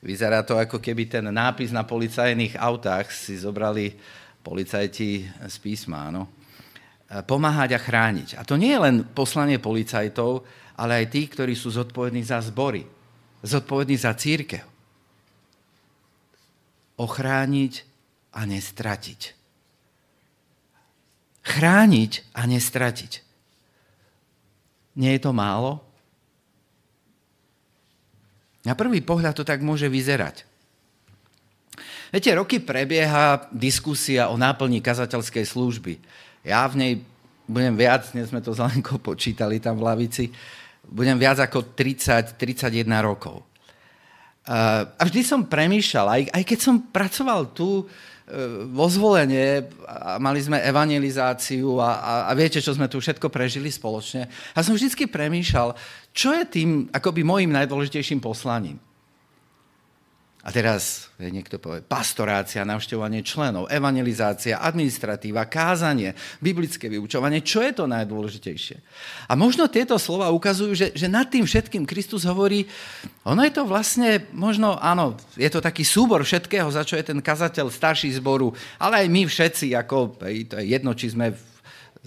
Vyzerá 0.00 0.40
to 0.46 0.56
ako 0.56 0.80
keby 0.80 1.10
ten 1.10 1.28
nápis 1.28 1.68
na 1.68 1.84
policajných 1.84 2.56
autách 2.56 3.12
si 3.12 3.36
zobrali 3.36 3.92
policajti 4.40 5.28
z 5.28 5.56
písma. 5.60 6.08
No. 6.08 6.32
Pomáhať 7.28 7.76
a 7.76 7.80
chrániť. 7.82 8.40
A 8.40 8.42
to 8.46 8.56
nie 8.56 8.72
je 8.72 8.80
len 8.80 8.96
poslanie 9.04 9.60
policajtov, 9.60 10.44
ale 10.78 11.02
aj 11.02 11.06
tí, 11.10 11.26
ktorí 11.26 11.58
sú 11.58 11.74
zodpovední 11.74 12.22
za 12.22 12.38
zbory, 12.38 12.86
zodpovední 13.42 13.98
za 13.98 14.14
církev. 14.14 14.62
Ochrániť 16.98 17.74
a 18.34 18.46
nestratiť 18.46 19.38
chrániť 21.48 22.12
a 22.36 22.44
nestratiť. 22.44 23.12
Nie 25.00 25.16
je 25.16 25.20
to 25.24 25.32
málo? 25.32 25.80
Na 28.68 28.76
prvý 28.76 29.00
pohľad 29.00 29.32
to 29.32 29.48
tak 29.48 29.64
môže 29.64 29.88
vyzerať. 29.88 30.44
Viete, 32.12 32.36
roky 32.36 32.60
prebieha 32.60 33.48
diskusia 33.52 34.28
o 34.28 34.36
náplni 34.36 34.84
kazateľskej 34.84 35.44
služby. 35.44 35.94
Ja 36.44 36.68
v 36.68 36.74
nej 36.76 36.92
budem 37.48 37.76
viac, 37.76 38.12
dnes 38.12 38.28
sme 38.28 38.44
to 38.44 38.52
Lenkou 38.60 39.00
počítali 39.00 39.56
tam 39.62 39.80
v 39.80 39.86
lavici, 39.88 40.24
budem 40.88 41.20
viac 41.20 41.38
ako 41.38 41.76
30-31 41.76 42.88
rokov. 43.04 43.44
A 44.48 45.02
vždy 45.04 45.20
som 45.20 45.44
premýšľal, 45.44 46.06
aj, 46.08 46.22
aj 46.32 46.42
keď 46.48 46.58
som 46.58 46.88
pracoval 46.88 47.52
tu, 47.52 47.84
vo 48.68 48.86
zvolenie 48.92 49.64
a 49.88 50.20
mali 50.20 50.40
sme 50.44 50.60
evangelizáciu 50.60 51.80
a, 51.80 51.90
a, 51.96 52.12
a 52.28 52.32
viete, 52.36 52.60
čo 52.60 52.76
sme 52.76 52.84
tu 52.84 53.00
všetko 53.00 53.32
prežili 53.32 53.72
spoločne. 53.72 54.28
A 54.52 54.60
som 54.60 54.76
vždy 54.76 55.08
premýšľal, 55.08 55.72
čo 56.12 56.36
je 56.36 56.44
tým 56.44 56.92
akoby 56.92 57.24
môjim 57.24 57.48
najdôležitejším 57.48 58.20
poslaním. 58.20 58.76
A 60.48 60.52
teraz 60.54 61.12
niekto 61.20 61.60
povie, 61.60 61.84
pastorácia, 61.84 62.64
navštevovanie 62.64 63.20
členov, 63.20 63.68
evangelizácia, 63.68 64.56
administratíva, 64.64 65.44
kázanie, 65.44 66.16
biblické 66.40 66.88
vyučovanie, 66.88 67.44
čo 67.44 67.60
je 67.60 67.76
to 67.76 67.84
najdôležitejšie? 67.84 68.80
A 69.28 69.36
možno 69.36 69.68
tieto 69.68 70.00
slova 70.00 70.32
ukazujú, 70.32 70.72
že, 70.72 70.96
že 70.96 71.04
nad 71.04 71.28
tým 71.28 71.44
všetkým 71.44 71.84
Kristus 71.84 72.24
hovorí, 72.24 72.64
ono 73.28 73.44
je 73.44 73.52
to 73.52 73.68
vlastne, 73.68 74.24
možno 74.32 74.80
áno, 74.80 75.20
je 75.36 75.52
to 75.52 75.60
taký 75.60 75.84
súbor 75.84 76.24
všetkého, 76.24 76.72
za 76.72 76.80
čo 76.80 76.96
je 76.96 77.04
ten 77.04 77.20
kazateľ 77.20 77.68
starší 77.68 78.16
zboru, 78.16 78.56
ale 78.80 79.04
aj 79.04 79.06
my 79.12 79.28
všetci, 79.28 79.76
ako, 79.76 80.16
to 80.16 80.32
je 80.32 80.64
jedno, 80.64 80.96
či 80.96 81.12
sme 81.12 81.36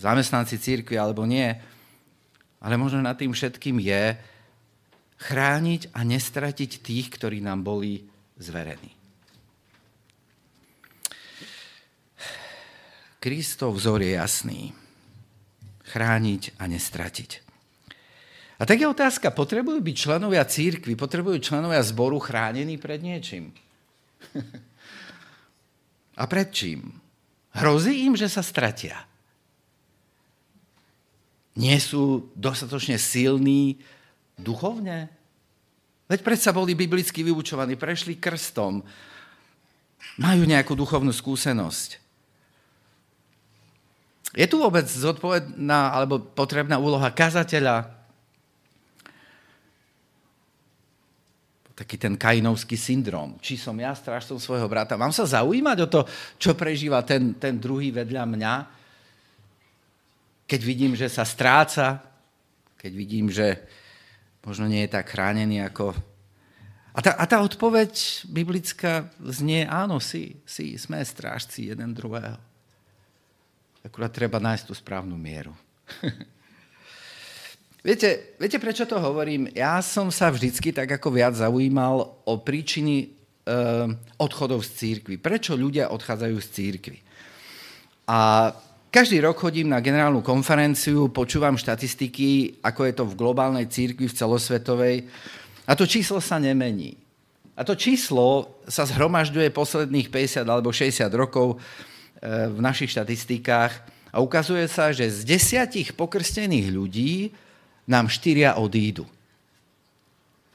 zamestnanci 0.02 0.58
církvy 0.58 0.98
alebo 0.98 1.30
nie, 1.30 1.46
ale 2.58 2.74
možno 2.74 3.06
nad 3.06 3.22
tým 3.22 3.38
všetkým 3.38 3.78
je 3.86 4.18
chrániť 5.22 5.94
a 5.94 6.02
nestratiť 6.02 6.82
tých, 6.82 7.14
ktorí 7.14 7.46
nám 7.46 7.62
boli 7.62 8.10
zverený. 8.42 8.92
Kristov 13.22 13.78
vzor 13.78 14.02
je 14.02 14.18
jasný. 14.18 14.62
Chrániť 15.86 16.58
a 16.58 16.66
nestratiť. 16.66 17.32
A 18.58 18.66
tak 18.66 18.82
je 18.82 18.90
otázka, 18.90 19.34
potrebujú 19.34 19.82
byť 19.82 19.96
členovia 19.98 20.42
církvy, 20.46 20.94
potrebujú 20.98 21.38
členovia 21.42 21.82
zboru 21.86 22.18
chránení 22.18 22.82
pred 22.82 23.02
niečím? 23.02 23.54
a 26.22 26.24
pred 26.26 26.50
čím? 26.50 26.98
Hrozí 27.58 28.06
im, 28.06 28.18
že 28.18 28.30
sa 28.30 28.42
stratia. 28.42 29.06
Nie 31.58 31.78
sú 31.78 32.32
dostatočne 32.34 32.96
silní 32.98 33.82
duchovne? 34.40 35.10
Veď 36.12 36.28
predsa 36.28 36.52
boli 36.52 36.76
biblicky 36.76 37.24
vyučovaní, 37.24 37.80
prešli 37.80 38.20
krstom, 38.20 38.84
majú 40.20 40.44
nejakú 40.44 40.76
duchovnú 40.76 41.16
skúsenosť. 41.16 42.04
Je 44.36 44.44
tu 44.44 44.60
vôbec 44.60 44.84
zodpovedná 44.84 45.96
alebo 45.96 46.20
potrebná 46.20 46.76
úloha 46.84 47.08
kazateľa? 47.16 47.96
Taký 51.80 51.96
ten 51.96 52.20
kainovský 52.20 52.76
syndrom. 52.76 53.40
Či 53.40 53.56
som 53.56 53.80
ja 53.80 53.96
strážcom 53.96 54.36
svojho 54.36 54.68
brata? 54.68 55.00
Mám 55.00 55.16
sa 55.16 55.24
zaujímať 55.24 55.78
o 55.84 55.88
to, 55.88 56.02
čo 56.36 56.60
prežíva 56.60 57.08
ten, 57.08 57.40
ten 57.40 57.56
druhý 57.56 57.88
vedľa 57.92 58.24
mňa? 58.28 58.54
Keď 60.44 60.60
vidím, 60.60 60.92
že 60.92 61.08
sa 61.08 61.24
stráca, 61.24 62.04
keď 62.76 62.92
vidím, 62.92 63.32
že 63.32 63.64
možno 64.46 64.66
nie 64.66 64.86
je 64.86 64.94
tak 64.94 65.10
chránený 65.10 65.66
ako... 65.66 65.94
A 66.92 67.00
tá, 67.00 67.16
a 67.16 67.24
tá 67.24 67.40
odpoveď 67.40 68.28
biblická 68.28 69.08
znie, 69.24 69.64
áno, 69.64 70.04
si, 70.04 70.44
si, 70.44 70.76
sme 70.76 71.00
strážci 71.00 71.72
jeden 71.72 71.96
druhého. 71.96 72.36
Akurát 73.82 74.12
treba 74.12 74.44
nájsť 74.44 74.66
tú 74.68 74.74
správnu 74.76 75.16
mieru. 75.16 75.56
viete, 77.88 78.36
viete, 78.36 78.60
prečo 78.60 78.84
to 78.84 79.00
hovorím? 79.00 79.48
Ja 79.56 79.80
som 79.80 80.12
sa 80.12 80.28
vždycky 80.30 80.76
tak 80.76 80.92
ako 80.92 81.16
viac 81.16 81.34
zaujímal 81.40 82.28
o 82.28 82.34
príčiny 82.44 82.96
e, 83.02 83.08
odchodov 84.20 84.68
z 84.68 84.70
církvy. 84.76 85.16
Prečo 85.16 85.56
ľudia 85.56 85.96
odchádzajú 85.96 86.38
z 86.44 86.48
církvy? 86.52 87.00
A 88.12 88.52
každý 88.92 89.24
rok 89.24 89.40
chodím 89.40 89.72
na 89.72 89.80
generálnu 89.80 90.20
konferenciu, 90.20 91.08
počúvam 91.08 91.56
štatistiky, 91.56 92.60
ako 92.60 92.82
je 92.86 92.94
to 92.94 93.04
v 93.08 93.18
globálnej 93.18 93.66
církvi, 93.72 94.12
v 94.12 94.18
celosvetovej, 94.20 94.96
a 95.64 95.72
to 95.80 95.88
číslo 95.88 96.20
sa 96.20 96.36
nemení. 96.36 97.00
A 97.56 97.64
to 97.64 97.80
číslo 97.80 98.60
sa 98.68 98.84
zhromažďuje 98.84 99.56
posledných 99.56 100.12
50 100.12 100.44
alebo 100.44 100.76
60 100.76 101.08
rokov 101.16 101.56
e, 101.56 101.58
v 102.52 102.60
našich 102.60 102.92
štatistikách 102.92 103.72
a 104.12 104.20
ukazuje 104.20 104.68
sa, 104.68 104.92
že 104.92 105.08
z 105.08 105.24
desiatich 105.24 105.96
pokrstených 105.96 106.68
ľudí 106.76 107.32
nám 107.88 108.12
štyria 108.12 108.60
odídu. 108.60 109.08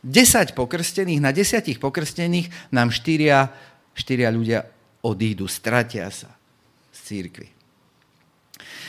10 0.04 0.52
pokrstených, 0.52 1.20
na 1.24 1.32
desiatich 1.32 1.80
pokrstených 1.80 2.52
nám 2.68 2.92
štyria, 2.92 3.48
štyria 3.96 4.28
ľudia 4.28 4.68
odídu, 5.00 5.48
stratia 5.48 6.12
sa 6.12 6.30
z 6.92 6.98
církvy. 7.00 7.55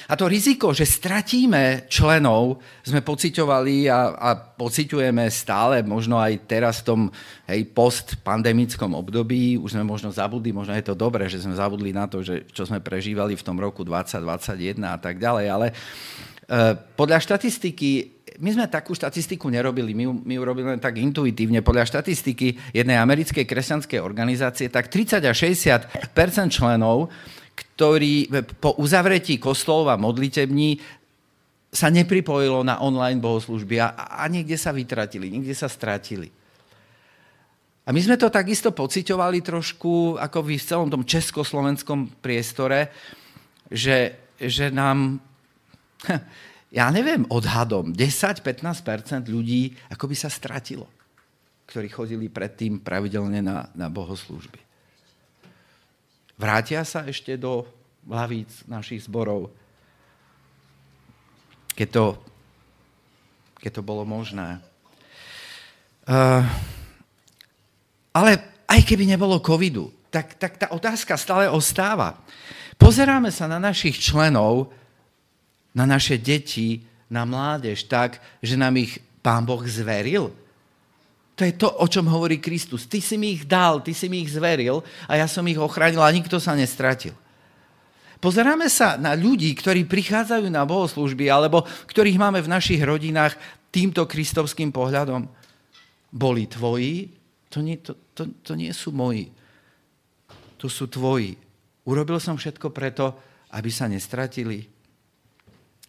A 0.07 0.15
to 0.15 0.31
riziko, 0.31 0.71
že 0.71 0.87
stratíme 0.87 1.91
členov, 1.91 2.63
sme 2.79 3.03
pociťovali 3.03 3.91
a, 3.91 4.15
a 4.15 4.29
pociťujeme 4.39 5.27
stále, 5.27 5.83
možno 5.83 6.15
aj 6.15 6.47
teraz 6.47 6.79
v 6.79 6.87
tom 6.87 7.01
hej, 7.43 7.67
post-pandemickom 7.75 8.95
období, 8.95 9.59
už 9.59 9.75
sme 9.75 9.83
možno 9.83 10.07
zabudli, 10.15 10.55
možno 10.55 10.79
je 10.79 10.87
to 10.87 10.95
dobré, 10.95 11.27
že 11.27 11.43
sme 11.43 11.59
zabudli 11.59 11.91
na 11.91 12.07
to, 12.07 12.23
že, 12.23 12.47
čo 12.55 12.63
sme 12.63 12.79
prežívali 12.79 13.35
v 13.35 13.43
tom 13.43 13.59
roku 13.59 13.83
2021 13.83 14.79
a 14.87 14.95
tak 14.95 15.19
ďalej, 15.19 15.45
ale 15.51 15.67
e, 15.69 15.73
podľa 16.95 17.19
štatistiky 17.19 18.17
my 18.37 18.53
sme 18.53 18.65
takú 18.69 18.93
štatistiku 18.93 19.49
nerobili, 19.49 19.97
my, 19.97 20.13
my 20.13 20.33
ju 20.37 20.43
robíme 20.45 20.77
tak 20.77 21.01
intuitívne. 21.01 21.65
Podľa 21.65 21.89
štatistiky 21.89 22.69
jednej 22.69 23.01
americkej 23.01 23.49
kresťanskej 23.49 23.97
organizácie, 23.97 24.69
tak 24.69 24.93
30 24.93 25.25
až 25.25 25.35
60 25.57 26.53
členov 26.53 27.09
ktorý 27.77 28.25
po 28.57 28.73
uzavretí 28.81 29.37
kostolov 29.37 29.93
a 29.93 30.01
modlitební 30.01 30.81
sa 31.69 31.93
nepripojilo 31.93 32.65
na 32.65 32.81
online 32.81 33.21
bohoslužby 33.21 33.77
a, 33.77 33.93
a 34.17 34.25
niekde 34.25 34.57
sa 34.57 34.73
vytratili, 34.73 35.29
niekde 35.29 35.53
sa 35.53 35.69
stratili. 35.69 36.33
A 37.85 37.93
my 37.93 38.01
sme 38.01 38.17
to 38.17 38.33
takisto 38.33 38.73
pociťovali 38.73 39.45
trošku 39.45 40.17
ako 40.17 40.37
v 40.41 40.57
celom 40.57 40.89
tom 40.89 41.05
československom 41.05 42.17
priestore, 42.17 42.89
že, 43.69 44.33
že 44.41 44.73
nám, 44.73 45.21
ja 46.81 46.89
neviem, 46.89 47.29
odhadom 47.29 47.93
10-15% 47.93 49.29
ľudí 49.29 49.77
akoby 49.93 50.15
sa 50.17 50.33
stratilo, 50.33 50.89
ktorí 51.69 51.93
chodili 51.93 52.25
predtým 52.25 52.81
pravidelne 52.81 53.45
na, 53.45 53.69
na 53.77 53.85
bohoslužby. 53.87 54.66
Vrátia 56.37 56.85
sa 56.85 57.01
ešte 57.09 57.33
do 57.33 57.65
hlavíc 58.05 58.61
našich 58.69 59.09
zborov, 59.09 59.49
keď 61.73 61.89
to, 61.89 62.05
keď 63.57 63.71
to 63.73 63.81
bolo 63.81 64.05
možné. 64.05 64.61
Uh, 66.05 66.45
ale 68.13 68.63
aj 68.69 68.79
keby 68.85 69.09
nebolo 69.09 69.41
covidu, 69.41 69.89
tak, 70.13 70.37
tak 70.37 70.61
tá 70.61 70.69
otázka 70.69 71.17
stále 71.17 71.49
ostáva. 71.49 72.21
Pozeráme 72.77 73.33
sa 73.33 73.49
na 73.49 73.57
našich 73.57 73.97
členov, 73.97 74.69
na 75.73 75.89
naše 75.89 76.21
deti, 76.21 76.85
na 77.09 77.25
mládež 77.25 77.89
tak, 77.89 78.21
že 78.45 78.55
nám 78.55 78.77
ich 78.77 79.01
Pán 79.25 79.43
Boh 79.43 79.65
zveril. 79.65 80.29
To 81.37 81.45
je 81.45 81.53
to, 81.53 81.69
o 81.69 81.85
čom 81.85 82.09
hovorí 82.09 82.41
Kristus. 82.41 82.89
Ty 82.89 82.97
si 82.97 83.13
mi 83.13 83.37
ich 83.37 83.45
dal, 83.45 83.85
ty 83.85 83.93
si 83.93 84.09
mi 84.09 84.25
ich 84.25 84.33
zveril 84.33 84.81
a 85.05 85.21
ja 85.21 85.29
som 85.29 85.45
ich 85.45 85.61
ochránil 85.61 86.01
a 86.01 86.09
nikto 86.09 86.41
sa 86.41 86.57
nestratil. 86.57 87.13
Pozeráme 88.17 88.65
sa 88.73 88.97
na 88.97 89.13
ľudí, 89.13 89.53
ktorí 89.53 89.85
prichádzajú 89.85 90.49
na 90.49 90.65
bohoslužby 90.65 91.29
alebo 91.29 91.61
ktorých 91.93 92.17
máme 92.17 92.41
v 92.41 92.49
našich 92.49 92.81
rodinách 92.81 93.37
týmto 93.69 94.09
kristovským 94.09 94.73
pohľadom. 94.73 95.29
Boli 96.09 96.49
tvoji, 96.49 97.13
to 97.53 97.61
nie, 97.61 97.77
to, 97.77 97.93
to, 98.17 98.25
to 98.41 98.57
nie 98.57 98.73
sú 98.73 98.89
moji. 98.89 99.29
To 100.57 100.65
sú 100.65 100.89
tvoji. 100.89 101.37
Urobil 101.85 102.17
som 102.17 102.33
všetko 102.33 102.73
preto, 102.73 103.13
aby 103.53 103.69
sa 103.69 103.85
nestratili. 103.85 104.65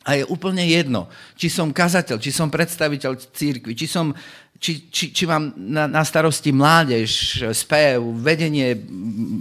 A 0.05 0.15
je 0.15 0.25
úplne 0.29 0.63
jedno, 0.69 1.09
či 1.37 1.53
som 1.53 1.73
kazateľ, 1.75 2.17
či 2.21 2.33
som 2.33 2.53
predstaviteľ 2.53 3.19
církvy, 3.33 3.73
či, 3.77 3.89
som, 3.91 4.13
či, 4.59 4.91
či, 4.91 5.15
či 5.15 5.25
mám 5.25 5.55
na, 5.55 5.87
na 5.87 6.03
starosti 6.03 6.51
mládež, 6.51 7.43
spev, 7.55 8.03
vedenie 8.19 8.75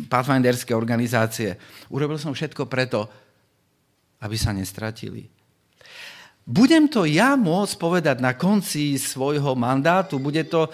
pathfinderskej 0.05 0.77
organizácie. 0.77 1.57
Urobil 1.89 2.21
som 2.21 2.37
všetko 2.37 2.69
preto, 2.69 3.09
aby 4.21 4.37
sa 4.37 4.53
nestratili. 4.53 5.25
Budem 6.47 6.87
to 6.87 7.03
ja 7.03 7.35
môcť 7.35 7.75
povedať 7.75 8.17
na 8.23 8.37
konci 8.37 8.95
svojho 8.95 9.57
mandátu? 9.57 10.15
Bude 10.15 10.47
to... 10.47 10.71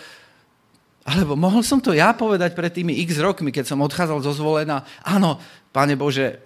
Alebo 1.04 1.36
mohol 1.36 1.66
som 1.66 1.84
to 1.84 1.92
ja 1.92 2.16
povedať 2.16 2.56
pred 2.56 2.72
tými 2.72 2.96
x 3.04 3.20
rokmi, 3.20 3.52
keď 3.52 3.74
som 3.74 3.84
odchádzal 3.84 4.24
zo 4.24 4.32
zvolená? 4.38 4.86
Áno, 5.04 5.42
Pane 5.74 5.98
Bože, 5.98 6.38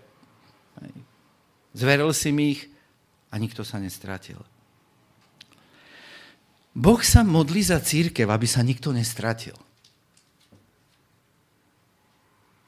zveril 1.75 2.09
si 2.15 2.31
mi 2.31 2.55
ich, 2.55 2.71
a 3.27 3.35
nikto 3.35 3.67
sa 3.67 3.77
nestratil. 3.77 4.39
Boh 6.77 7.01
sa 7.01 7.25
modlí 7.25 7.65
za 7.65 7.81
církev, 7.81 8.29
aby 8.29 8.45
sa 8.45 8.61
nikto 8.61 8.93
nestratil. 8.93 9.57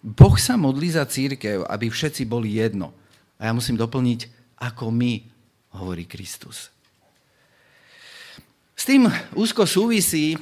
Boh 0.01 0.33
sa 0.41 0.57
modlí 0.57 0.97
za 0.97 1.05
církev, 1.05 1.61
aby 1.69 1.93
všetci 1.93 2.25
boli 2.25 2.57
jedno. 2.57 2.89
A 3.37 3.45
ja 3.45 3.53
musím 3.53 3.77
doplniť, 3.77 4.25
ako 4.57 4.89
my, 4.89 5.13
hovorí 5.77 6.09
Kristus. 6.09 6.73
S 8.73 8.87
tým 8.89 9.05
úzko 9.37 9.69
súvisí, 9.69 10.33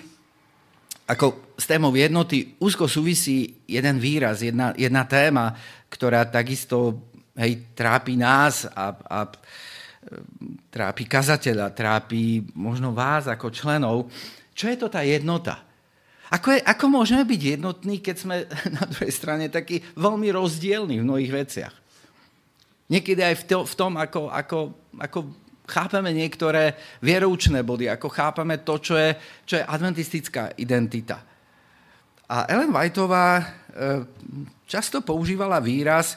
ako 1.03 1.51
s 1.59 1.67
témou 1.67 1.91
jednoty, 1.91 2.55
úzko 2.63 2.87
súvisí 2.87 3.51
jeden 3.67 3.99
výraz, 3.99 4.47
jedna, 4.47 4.71
jedna 4.79 5.03
téma, 5.03 5.51
ktorá 5.91 6.23
takisto 6.23 7.03
hej, 7.35 7.67
trápi 7.75 8.15
nás 8.15 8.63
a, 8.71 8.95
a 8.95 9.19
trápi 10.71 11.03
kazateľa, 11.07 11.75
trápi 11.75 12.43
možno 12.55 12.95
vás 12.95 13.27
ako 13.27 13.51
členov. 13.51 14.07
Čo 14.55 14.71
je 14.71 14.77
to 14.79 14.87
tá 14.87 15.03
jednota? 15.03 15.67
Ako, 16.27 16.55
je, 16.55 16.59
ako 16.59 16.85
môžeme 16.91 17.23
byť 17.23 17.41
jednotní, 17.59 18.03
keď 18.03 18.15
sme 18.15 18.35
na 18.77 18.83
druhej 18.87 19.11
strane 19.11 19.47
takí 19.47 19.79
veľmi 19.95 20.27
rozdielní 20.31 20.99
v 20.99 21.07
mnohých 21.07 21.33
veciach? 21.33 21.75
Niekedy 22.87 23.19
aj 23.19 23.35
v, 23.35 23.43
to, 23.51 23.57
v 23.67 23.75
tom, 23.75 23.99
ako, 23.99 24.31
ako, 24.31 24.59
ako 24.95 25.19
chápeme 25.67 26.15
niektoré 26.15 26.71
vieroučné 27.03 27.59
body, 27.63 27.91
ako 27.91 28.07
chápeme 28.07 28.63
to, 28.63 28.79
čo 28.79 28.95
je, 28.95 29.11
čo 29.43 29.59
je 29.59 29.67
adventistická 29.67 30.55
identita. 30.55 31.19
A 32.27 32.47
Ellen 32.47 32.71
Whiteová 32.71 33.39
e, 33.39 33.45
často 34.67 35.03
používala 35.03 35.59
výraz, 35.59 36.15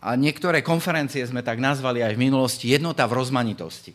a 0.00 0.14
niektoré 0.14 0.60
konferencie 0.60 1.24
sme 1.24 1.40
tak 1.40 1.56
nazvali 1.56 2.04
aj 2.04 2.14
v 2.14 2.22
minulosti 2.28 2.72
jednota 2.72 3.08
v 3.08 3.16
rozmanitosti. 3.16 3.92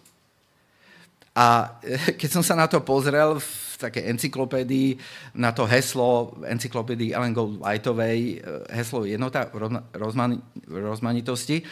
A 1.36 1.78
eh, 1.84 2.14
keď 2.20 2.30
som 2.30 2.44
sa 2.44 2.56
na 2.58 2.68
to 2.68 2.84
pozrel 2.84 3.40
v 3.40 3.74
takej 3.82 4.14
encyklopédii, 4.14 5.00
na 5.42 5.50
to 5.56 5.66
heslo 5.66 6.38
encyklopédii 6.46 7.18
Ellen 7.18 7.34
Gold 7.34 7.62
Whiteovej, 7.62 8.20
eh, 8.20 8.42
heslo 8.78 9.08
jednota 9.08 9.48
v 9.50 10.76
rozmanitosti, 10.76 11.66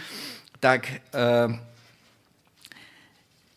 tak 0.60 0.92
uh, 1.16 1.48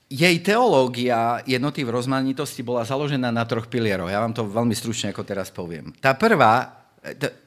jej 0.07 0.39
teológia 0.39 1.43
jednoty 1.51 1.83
v 1.83 1.91
rozmanitosti 1.91 2.63
bola 2.63 2.87
založená 2.87 3.35
na 3.35 3.43
troch 3.43 3.67
pilieroch. 3.67 4.07
Ja 4.07 4.23
vám 4.23 4.31
to 4.31 4.47
veľmi 4.47 4.71
stručne 4.71 5.11
ako 5.11 5.27
teraz 5.27 5.51
poviem. 5.51 5.91
Tá 5.99 6.15
prvá 6.15 6.83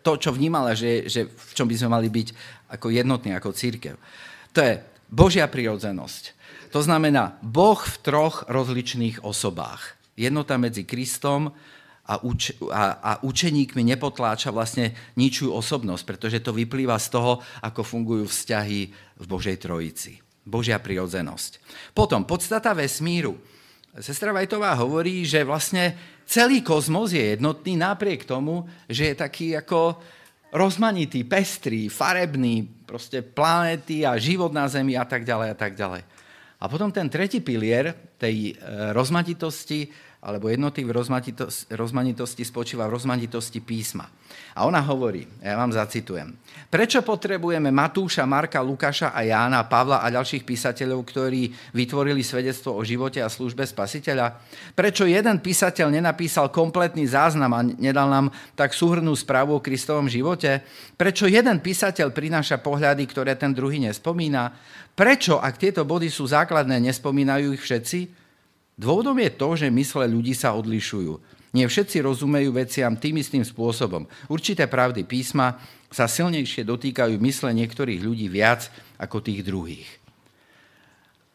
to, 0.04 0.20
čo 0.20 0.36
vnímala, 0.36 0.76
že, 0.76 1.08
že 1.08 1.32
v 1.32 1.52
čom 1.56 1.64
by 1.64 1.76
sme 1.80 1.90
mali 1.96 2.12
byť 2.12 2.28
ako 2.70 2.94
jednotní, 2.94 3.36
ako 3.36 3.54
církev. 3.56 3.96
To 4.56 4.60
je 4.62 4.82
Božia 5.12 5.46
prirodzenosť. 5.46 6.34
To 6.74 6.84
znamená 6.84 7.40
Boh 7.40 7.80
v 7.80 7.96
troch 8.04 8.44
rozličných 8.52 9.24
osobách. 9.24 9.96
Jednota 10.20 10.60
medzi 10.60 10.84
Kristom 10.84 11.56
a, 12.06 12.22
uč- 12.22 12.56
a, 12.68 13.00
a 13.00 13.12
učeníkmi 13.24 13.82
nepotláča 13.96 14.52
vlastne 14.52 14.94
ničiu 15.18 15.56
osobnosť, 15.56 16.04
pretože 16.04 16.44
to 16.44 16.52
vyplýva 16.54 17.00
z 17.00 17.08
toho, 17.16 17.40
ako 17.64 17.82
fungujú 17.82 18.26
vzťahy 18.28 18.82
v 19.18 19.26
Božej 19.26 19.58
Trojici. 19.64 20.20
Božia 20.46 20.78
prirodzenosť. 20.78 21.58
Potom 21.98 22.28
podstata 22.28 22.76
vesmíru. 22.78 23.34
Sestra 23.98 24.36
Vajtová 24.36 24.76
hovorí, 24.78 25.26
že 25.26 25.42
vlastne 25.42 25.96
celý 26.28 26.62
kozmos 26.62 27.16
je 27.16 27.34
jednotný 27.34 27.80
napriek 27.80 28.28
tomu, 28.28 28.68
že 28.86 29.12
je 29.12 29.16
taký 29.16 29.48
ako 29.56 29.98
rozmanitý, 30.56 31.28
pestrý, 31.28 31.92
farebný, 31.92 32.88
proste 32.88 33.20
planéty 33.20 34.08
a 34.08 34.16
život 34.16 34.56
na 34.56 34.72
Zemi 34.72 34.96
a 34.96 35.04
tak 35.04 35.28
ďalej 35.28 35.48
a 35.52 35.58
tak 35.60 35.76
ďalej. 35.76 36.02
A 36.56 36.66
potom 36.72 36.88
ten 36.90 37.12
tretí 37.12 37.44
pilier 37.44 38.16
tej 38.16 38.56
e, 38.56 38.92
rozmanitosti 38.96 39.92
alebo 40.26 40.50
jednoty 40.50 40.82
v 40.82 40.90
rozmanitosti, 41.70 42.42
spočíva 42.42 42.90
v 42.90 42.98
rozmanitosti 42.98 43.62
písma. 43.62 44.10
A 44.58 44.66
ona 44.66 44.82
hovorí, 44.82 45.30
ja 45.38 45.54
vám 45.54 45.70
zacitujem, 45.70 46.34
prečo 46.74 47.06
potrebujeme 47.06 47.70
Matúša, 47.70 48.26
Marka, 48.26 48.58
Lukáša 48.66 49.14
a 49.14 49.22
Jána, 49.22 49.70
Pavla 49.70 50.02
a 50.02 50.10
ďalších 50.10 50.42
písateľov, 50.42 51.06
ktorí 51.06 51.54
vytvorili 51.78 52.26
svedectvo 52.26 52.74
o 52.74 52.82
živote 52.82 53.22
a 53.22 53.30
službe 53.30 53.62
spasiteľa? 53.70 54.42
Prečo 54.74 55.06
jeden 55.06 55.38
písateľ 55.46 55.94
nenapísal 55.94 56.50
kompletný 56.50 57.06
záznam 57.06 57.54
a 57.54 57.62
nedal 57.62 58.10
nám 58.10 58.34
tak 58.58 58.74
súhrnú 58.74 59.14
správu 59.14 59.62
o 59.62 59.64
Kristovom 59.64 60.10
živote? 60.10 60.66
Prečo 60.98 61.30
jeden 61.30 61.62
písateľ 61.62 62.10
prináša 62.10 62.58
pohľady, 62.58 63.06
ktoré 63.06 63.38
ten 63.38 63.54
druhý 63.54 63.78
nespomína? 63.78 64.58
Prečo, 64.98 65.38
ak 65.38 65.60
tieto 65.62 65.86
body 65.86 66.10
sú 66.10 66.26
základné, 66.26 66.82
nespomínajú 66.82 67.54
ich 67.54 67.62
všetci? 67.62 68.25
Dôvodom 68.76 69.16
je 69.24 69.32
to, 69.32 69.50
že 69.56 69.72
mysle 69.72 70.04
ľudí 70.12 70.36
sa 70.36 70.52
odlišujú. 70.56 71.16
Nie 71.56 71.72
všetci 71.72 72.04
rozumejú 72.04 72.52
veciam 72.52 73.00
tým 73.00 73.24
istým 73.24 73.40
spôsobom. 73.48 74.04
Určité 74.28 74.68
pravdy 74.68 75.08
písma 75.08 75.56
sa 75.88 76.12
silnejšie 76.12 76.68
dotýkajú 76.68 77.16
mysle 77.24 77.56
niektorých 77.56 78.04
ľudí 78.04 78.28
viac 78.28 78.68
ako 79.00 79.24
tých 79.24 79.40
druhých. 79.48 79.88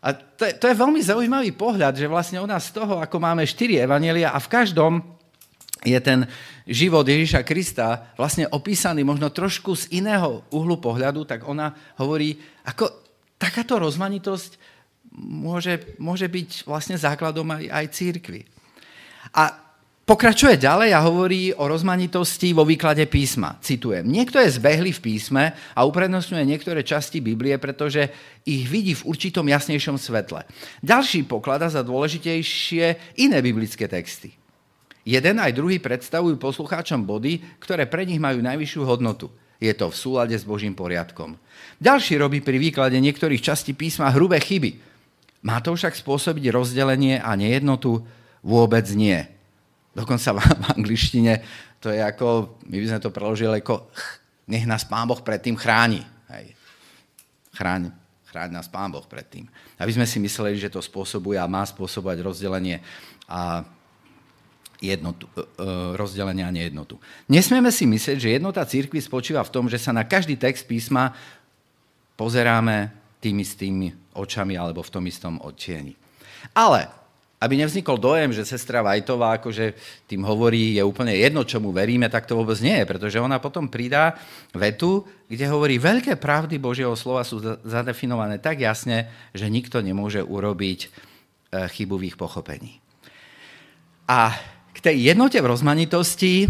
A 0.04 0.12
to 0.12 0.48
je, 0.48 0.52
to 0.56 0.68
je 0.68 0.76
veľmi 0.76 1.00
zaujímavý 1.00 1.52
pohľad, 1.56 1.96
že 1.96 2.08
vlastne 2.08 2.40
ona 2.40 2.60
z 2.60 2.72
toho, 2.76 3.00
ako 3.00 3.16
máme 3.20 3.44
štyri 3.48 3.80
evanelia 3.80 4.32
a 4.32 4.40
v 4.40 4.52
každom 4.52 5.00
je 5.80 5.96
ten 6.00 6.28
život 6.68 7.04
Ježiša 7.08 7.40
Krista 7.40 8.12
vlastne 8.20 8.44
opísaný 8.52 9.00
možno 9.00 9.32
trošku 9.32 9.72
z 9.76 9.88
iného 9.96 10.44
uhlu 10.52 10.76
pohľadu, 10.76 11.24
tak 11.24 11.48
ona 11.48 11.72
hovorí, 11.96 12.36
ako 12.68 12.92
takáto 13.40 13.80
rozmanitosť 13.80 14.60
môže, 15.14 15.96
môže 15.98 16.26
byť 16.26 16.66
vlastne 16.66 16.96
základom 16.96 17.46
aj, 17.50 17.64
aj 17.70 17.86
církvy. 17.94 18.40
A 19.34 19.54
pokračuje 20.06 20.58
ďalej 20.58 20.90
a 20.90 21.04
hovorí 21.06 21.54
o 21.54 21.70
rozmanitosti 21.70 22.50
vo 22.50 22.66
výklade 22.66 23.06
písma. 23.06 23.58
Citujem. 23.62 24.02
Niekto 24.06 24.42
je 24.42 24.58
zbehlý 24.58 24.90
v 24.90 25.04
písme 25.06 25.54
a 25.54 25.80
uprednostňuje 25.86 26.42
niektoré 26.42 26.82
časti 26.82 27.22
Biblie, 27.22 27.54
pretože 27.62 28.10
ich 28.42 28.66
vidí 28.66 28.98
v 28.98 29.06
určitom 29.06 29.46
jasnejšom 29.46 29.94
svetle. 29.98 30.42
Ďalší 30.82 31.30
poklada 31.30 31.70
za 31.70 31.86
dôležitejšie 31.86 33.18
iné 33.22 33.38
biblické 33.38 33.86
texty. 33.86 34.34
Jeden 35.06 35.40
aj 35.40 35.56
druhý 35.56 35.80
predstavujú 35.80 36.36
poslucháčom 36.36 37.06
body, 37.06 37.62
ktoré 37.62 37.86
pre 37.88 38.04
nich 38.04 38.20
majú 38.20 38.42
najvyššiu 38.44 38.82
hodnotu. 38.84 39.30
Je 39.60 39.72
to 39.76 39.92
v 39.92 39.96
súlade 39.96 40.36
s 40.36 40.44
Božím 40.44 40.72
poriadkom. 40.72 41.36
Ďalší 41.80 42.16
robí 42.16 42.40
pri 42.40 42.56
výklade 42.56 42.96
niektorých 42.96 43.44
častí 43.44 43.76
písma 43.76 44.08
hrubé 44.12 44.40
chyby, 44.40 44.89
má 45.40 45.56
to 45.64 45.72
však 45.72 45.96
spôsobiť 45.96 46.52
rozdelenie 46.52 47.16
a 47.16 47.32
nejednotu? 47.36 48.04
Vôbec 48.44 48.84
nie. 48.92 49.20
Dokonca 49.96 50.36
v 50.36 50.40
angličtine 50.76 51.40
to 51.80 51.88
je 51.88 52.00
ako, 52.00 52.60
my 52.68 52.76
by 52.76 52.86
sme 52.86 53.00
to 53.00 53.10
preložili 53.10 53.64
ako 53.64 53.88
nech 54.50 54.68
nás 54.68 54.84
Pán 54.84 55.08
Boh 55.08 55.22
predtým 55.22 55.56
chráni. 55.56 56.04
Hej. 56.28 56.52
Chráň, 57.56 57.94
chráň 58.28 58.50
nás 58.52 58.68
Pán 58.68 58.92
Boh 58.92 59.06
pred 59.06 59.24
tým. 59.24 59.46
Aby 59.80 59.96
sme 59.96 60.04
si 60.04 60.20
mysleli, 60.20 60.60
že 60.60 60.68
to 60.68 60.84
spôsobuje 60.84 61.40
a 61.40 61.48
má 61.48 61.64
spôsobovať 61.64 62.20
rozdelenie 62.20 62.82
a 63.30 63.64
jednotu, 64.82 65.30
e, 65.38 65.40
e, 65.40 65.46
rozdelenie 65.94 66.44
a 66.44 66.50
nejednotu. 66.50 66.98
Nesmieme 67.30 67.70
si 67.70 67.86
myslieť, 67.86 68.18
že 68.18 68.34
jednota 68.36 68.66
církvy 68.66 68.98
spočíva 68.98 69.40
v 69.46 69.52
tom, 69.54 69.64
že 69.70 69.78
sa 69.78 69.94
na 69.94 70.02
každý 70.02 70.34
text 70.34 70.66
písma 70.66 71.14
pozeráme 72.18 72.90
tými 73.22 73.46
istými 73.46 73.99
očami 74.14 74.58
alebo 74.58 74.82
v 74.82 74.92
tom 74.92 75.04
istom 75.06 75.38
odtieni. 75.42 75.94
Ale 76.56 77.00
aby 77.40 77.56
nevznikol 77.56 77.96
dojem, 77.96 78.36
že 78.36 78.44
sestra 78.44 78.84
Vajtová 78.84 79.40
akože 79.40 79.72
tým 80.04 80.20
hovorí, 80.28 80.76
je 80.76 80.84
úplne 80.84 81.16
jedno, 81.16 81.48
čomu 81.48 81.72
veríme, 81.72 82.12
tak 82.12 82.28
to 82.28 82.36
vôbec 82.36 82.60
nie 82.60 82.76
je, 82.76 82.84
pretože 82.84 83.16
ona 83.16 83.40
potom 83.40 83.64
pridá 83.64 84.12
vetu, 84.52 85.08
kde 85.24 85.48
hovorí, 85.48 85.80
veľké 85.80 86.20
pravdy 86.20 86.60
Božieho 86.60 86.92
slova 86.92 87.24
sú 87.24 87.40
zadefinované 87.64 88.36
tak 88.36 88.60
jasne, 88.60 89.08
že 89.32 89.48
nikto 89.48 89.80
nemôže 89.80 90.20
urobiť 90.20 90.80
e, 90.84 90.88
chybu 91.72 91.96
v 91.96 92.06
ich 92.12 92.16
pochopení. 92.20 92.76
A 94.04 94.36
k 94.76 94.78
tej 94.84 95.08
jednote 95.08 95.40
v 95.40 95.48
rozmanitosti 95.48 96.44
e, 96.44 96.48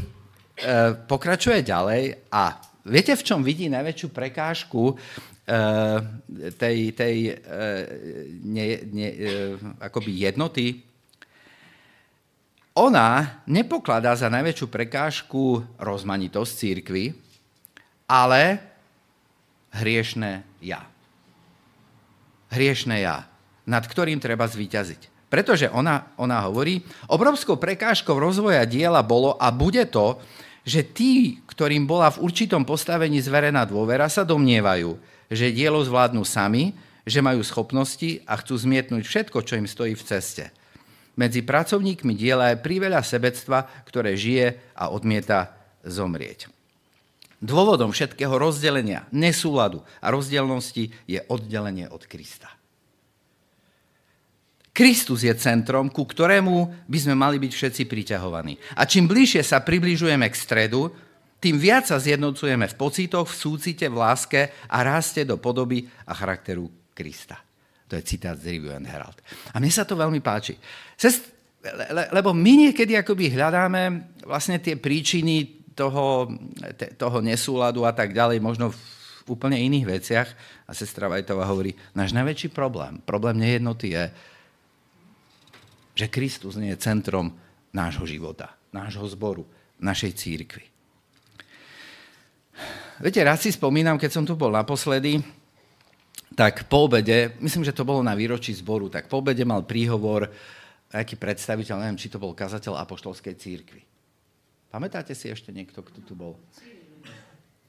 pokračuje 1.06 1.62
ďalej 1.62 2.34
a 2.34 2.69
viete, 2.84 3.12
v 3.16 3.26
čom 3.26 3.40
vidí 3.44 3.68
najväčšiu 3.68 4.08
prekážku 4.12 4.96
Eh, 5.50 5.98
tej, 6.54 6.94
tej 6.94 7.16
eh, 7.26 7.82
ne, 8.46 8.66
ne, 8.86 9.08
eh, 9.10 9.58
akoby 9.82 10.22
jednoty, 10.22 10.78
ona 12.78 13.42
nepokladá 13.50 14.14
za 14.14 14.30
najväčšiu 14.30 14.70
prekážku 14.70 15.66
rozmanitosť 15.74 16.52
církvy, 16.54 17.18
ale 18.06 18.62
hriešné 19.74 20.46
ja. 20.62 20.86
Hriešné 22.54 23.02
ja, 23.02 23.26
nad 23.66 23.82
ktorým 23.82 24.22
treba 24.22 24.46
zvíťaziť. 24.46 25.26
Pretože 25.26 25.66
ona, 25.66 26.14
ona 26.14 26.46
hovorí, 26.46 26.78
obrovskou 27.10 27.58
prekážkou 27.58 28.14
rozvoja 28.14 28.62
diela 28.70 29.02
bolo 29.02 29.34
a 29.34 29.50
bude 29.50 29.82
to, 29.90 30.22
že 30.64 30.84
tí, 30.84 31.40
ktorým 31.48 31.88
bola 31.88 32.12
v 32.12 32.20
určitom 32.24 32.62
postavení 32.68 33.18
zverená 33.18 33.64
dôvera, 33.64 34.08
sa 34.12 34.22
domnievajú, 34.22 34.96
že 35.32 35.54
dielo 35.54 35.80
zvládnu 35.80 36.22
sami, 36.26 36.76
že 37.06 37.24
majú 37.24 37.40
schopnosti 37.40 38.20
a 38.28 38.36
chcú 38.36 38.54
zmietnúť 38.60 39.02
všetko, 39.06 39.38
čo 39.42 39.56
im 39.56 39.66
stojí 39.66 39.96
v 39.96 40.06
ceste. 40.06 40.44
Medzi 41.16 41.42
pracovníkmi 41.42 42.14
diela 42.14 42.52
je 42.54 42.62
priveľa 42.62 43.02
sebectva, 43.02 43.66
ktoré 43.88 44.14
žije 44.14 44.56
a 44.76 44.92
odmieta 44.92 45.52
zomrieť. 45.84 46.48
Dôvodom 47.40 47.96
všetkého 47.96 48.36
rozdelenia, 48.36 49.08
nesúladu 49.16 49.80
a 50.04 50.12
rozdielnosti 50.12 50.92
je 51.08 51.24
oddelenie 51.24 51.88
od 51.88 52.04
Krista. 52.04 52.59
Kristus 54.70 55.26
je 55.26 55.34
centrom, 55.34 55.90
ku 55.90 56.06
ktorému 56.06 56.86
by 56.86 56.98
sme 56.98 57.14
mali 57.18 57.42
byť 57.42 57.52
všetci 57.52 57.82
priťahovaní. 57.90 58.54
A 58.78 58.86
čím 58.86 59.10
bližšie 59.10 59.42
sa 59.42 59.58
približujeme 59.66 60.26
k 60.30 60.36
stredu, 60.38 60.94
tým 61.40 61.56
viac 61.56 61.88
sa 61.88 61.96
zjednocujeme 61.96 62.68
v 62.68 62.78
pocitoch, 62.78 63.26
v 63.26 63.34
súcite, 63.34 63.88
v 63.88 63.96
láske 63.96 64.52
a 64.68 64.78
raste 64.84 65.24
do 65.24 65.40
podoby 65.40 65.88
a 66.06 66.12
charakteru 66.12 66.68
Krista. 66.92 67.40
To 67.90 67.98
je 67.98 68.06
citát 68.06 68.38
z 68.38 68.54
Review 68.54 68.76
and 68.76 68.86
Herald. 68.86 69.18
A 69.50 69.58
mne 69.58 69.72
sa 69.72 69.82
to 69.82 69.98
veľmi 69.98 70.22
páči. 70.22 70.54
Cest, 70.94 71.32
le, 71.64 72.06
lebo 72.14 72.30
my 72.30 72.70
niekedy 72.70 72.94
akoby 72.94 73.34
hľadáme 73.34 74.14
vlastne 74.22 74.62
tie 74.62 74.78
príčiny 74.78 75.66
toho, 75.74 76.30
te, 76.76 76.94
toho 76.94 77.18
nesúladu 77.24 77.82
a 77.88 77.90
tak 77.96 78.14
ďalej, 78.14 78.38
možno 78.38 78.70
v 78.70 78.78
úplne 79.26 79.58
iných 79.58 79.86
veciach. 79.88 80.28
A 80.68 80.76
sestra 80.76 81.10
Vajtová 81.10 81.48
hovorí, 81.48 81.74
náš 81.96 82.14
najväčší 82.14 82.52
problém, 82.54 83.02
problém 83.02 83.40
nejednoty 83.40 83.96
je, 83.96 84.04
že 86.00 86.08
Kristus 86.08 86.56
nie 86.56 86.72
je 86.72 86.80
centrom 86.80 87.36
nášho 87.76 88.08
života, 88.08 88.56
nášho 88.72 89.04
zboru, 89.12 89.44
našej 89.76 90.12
církvy. 90.16 90.64
Viete, 93.00 93.20
raz 93.24 93.40
si 93.44 93.52
spomínam, 93.52 93.96
keď 93.96 94.10
som 94.12 94.24
tu 94.24 94.36
bol 94.36 94.52
naposledy, 94.52 95.20
tak 96.36 96.68
po 96.68 96.88
obede, 96.88 97.36
myslím, 97.40 97.64
že 97.64 97.76
to 97.76 97.84
bolo 97.84 98.04
na 98.04 98.16
výročí 98.16 98.52
zboru, 98.52 98.88
tak 98.92 99.08
po 99.08 99.20
obede 99.24 99.44
mal 99.44 99.64
príhovor 99.64 100.28
aký 100.90 101.14
predstaviteľ, 101.14 101.86
neviem, 101.86 102.00
či 102.00 102.10
to 102.10 102.18
bol 102.18 102.34
kazateľ 102.34 102.74
apoštolskej 102.82 103.34
církvy. 103.38 103.82
Pamätáte 104.70 105.14
si 105.14 105.30
ešte 105.30 105.54
niekto, 105.54 105.82
kto 105.86 106.02
tu 106.02 106.18
bol? 106.18 106.34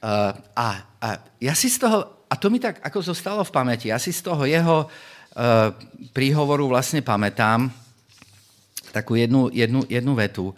Uh, 0.01 0.33
a, 0.57 0.67
a 0.97 1.07
ja 1.37 1.53
si 1.53 1.69
z 1.69 1.85
toho, 1.85 2.25
a 2.25 2.33
to 2.33 2.49
mi 2.49 2.57
tak 2.57 2.81
ako 2.81 3.13
zostalo 3.13 3.45
v 3.45 3.53
pamäti, 3.53 3.93
ja 3.93 4.01
si 4.01 4.09
z 4.09 4.25
toho 4.25 4.41
jeho 4.49 4.89
uh, 4.89 5.69
príhovoru 6.09 6.65
vlastne 6.65 7.05
pamätám 7.05 7.69
takú 8.91 9.15
jednu, 9.15 9.47
jednu, 9.49 9.87
jednu 9.87 10.13
vetu. 10.15 10.53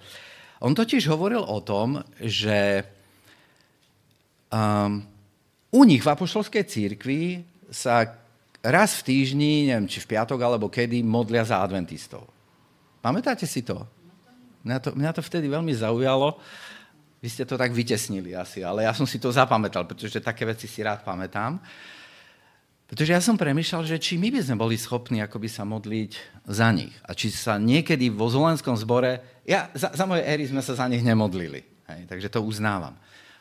On 0.59 0.73
totiž 0.73 1.07
hovoril 1.07 1.41
o 1.45 1.61
tom, 1.61 2.01
že 2.17 2.83
Um, 4.53 5.01
u 5.73 5.81
nich 5.81 6.05
v 6.05 6.11
apoštolskej 6.13 6.63
církvi 6.69 7.41
sa 7.73 8.05
raz 8.61 9.01
v 9.01 9.05
týždni, 9.09 9.73
neviem, 9.73 9.89
či 9.89 9.97
v 9.97 10.13
piatok 10.13 10.37
alebo 10.45 10.69
kedy, 10.69 11.01
modlia 11.01 11.41
za 11.41 11.57
adventistov. 11.57 12.29
Pamätáte 13.01 13.49
si 13.49 13.65
to? 13.65 13.81
Mňa 14.61 14.77
to, 14.77 14.89
mňa 14.93 15.11
to 15.17 15.25
vtedy 15.25 15.49
veľmi 15.49 15.73
zaujalo. 15.73 16.37
Vy 17.17 17.27
ste 17.33 17.49
to 17.49 17.57
tak 17.57 17.73
vytesnili 17.73 18.37
asi, 18.37 18.61
ale 18.61 18.85
ja 18.85 18.93
som 18.93 19.09
si 19.09 19.17
to 19.17 19.33
zapamätal, 19.33 19.89
pretože 19.89 20.21
také 20.21 20.45
veci 20.45 20.69
si 20.69 20.85
rád 20.85 21.01
pamätám. 21.01 21.57
Pretože 22.93 23.09
ja 23.09 23.25
som 23.25 23.33
premyšľal, 23.33 23.89
že 23.89 23.97
či 23.97 24.21
my 24.21 24.29
by 24.29 24.45
sme 24.45 24.61
boli 24.61 24.77
schopní 24.77 25.17
akoby 25.17 25.49
sa 25.49 25.65
modliť 25.65 26.45
za 26.45 26.69
nich. 26.69 26.93
A 27.09 27.17
či 27.17 27.33
sa 27.33 27.57
niekedy 27.57 28.13
vo 28.13 28.29
Zolenskom 28.29 28.77
zbore, 28.77 29.41
ja, 29.49 29.73
za, 29.73 29.89
za 29.97 30.05
moje 30.05 30.21
éry 30.21 30.45
sme 30.45 30.61
sa 30.61 30.77
za 30.77 30.85
nich 30.85 31.01
nemodlili. 31.01 31.65
Hej, 31.89 32.05
takže 32.05 32.29
to 32.29 32.45
uznávam. 32.45 32.93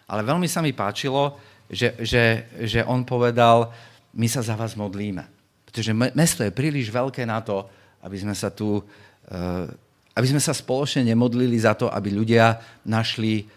Ale 0.08 0.24
veľmi 0.24 0.48
sa 0.48 0.64
mi 0.64 0.72
páčilo, 0.72 1.36
že, 1.68 1.92
že, 2.00 2.48
že 2.64 2.80
on 2.88 3.04
povedal, 3.04 3.68
my 4.16 4.24
sa 4.24 4.40
za 4.40 4.56
vás 4.56 4.72
modlíme. 4.72 5.28
Pretože 5.68 5.92
mesto 5.92 6.40
je 6.40 6.48
príliš 6.48 6.88
veľké 6.88 7.28
na 7.28 7.44
to, 7.44 7.68
aby 8.08 8.16
sme 8.16 8.32
sa 8.32 8.48
tu, 8.48 8.80
eh, 8.80 9.68
aby 10.16 10.26
sme 10.32 10.40
sa 10.40 10.56
spoločne 10.56 11.04
nemodlili 11.04 11.60
za 11.60 11.76
to, 11.76 11.92
aby 11.92 12.08
ľudia 12.08 12.56
našli 12.88 13.44
eh, 13.44 13.48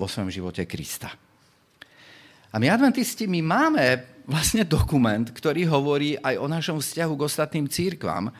vo 0.00 0.08
svojom 0.08 0.32
živote 0.32 0.64
Krista. 0.64 1.12
A 1.12 2.56
my 2.56 2.72
adventisti, 2.72 3.28
my 3.28 3.44
máme 3.44 4.15
vlastne 4.26 4.66
dokument, 4.66 5.24
ktorý 5.24 5.70
hovorí 5.70 6.18
aj 6.18 6.34
o 6.36 6.46
našom 6.50 6.82
vzťahu 6.82 7.12
k 7.14 7.24
ostatným 7.24 7.66
církvam, 7.70 8.34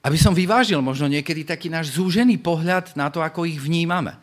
aby 0.00 0.16
som 0.16 0.36
vyvážil 0.36 0.80
možno 0.80 1.08
niekedy 1.08 1.44
taký 1.44 1.68
náš 1.68 1.96
zúžený 1.96 2.40
pohľad 2.40 2.96
na 2.96 3.12
to, 3.12 3.20
ako 3.20 3.44
ich 3.48 3.60
vnímame. 3.60 4.16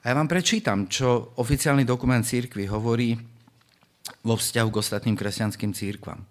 A 0.00 0.04
ja 0.04 0.14
vám 0.16 0.30
prečítam, 0.30 0.88
čo 0.88 1.36
oficiálny 1.36 1.84
dokument 1.84 2.24
církvy 2.24 2.64
hovorí 2.70 3.12
vo 4.24 4.40
vzťahu 4.40 4.68
k 4.72 4.80
ostatným 4.80 5.16
kresťanským 5.18 5.76
církvam. 5.76 6.24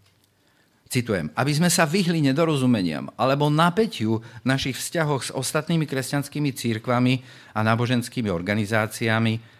Citujem, 0.88 1.28
aby 1.36 1.52
sme 1.52 1.68
sa 1.68 1.84
vyhli 1.84 2.24
nedorozumeniam 2.24 3.12
alebo 3.20 3.52
napätiu 3.52 4.24
v 4.24 4.46
našich 4.48 4.80
vzťahoch 4.80 5.22
s 5.30 5.36
ostatnými 5.36 5.84
kresťanskými 5.84 6.56
církvami 6.56 7.14
a 7.54 7.60
náboženskými 7.60 8.32
organizáciami, 8.32 9.57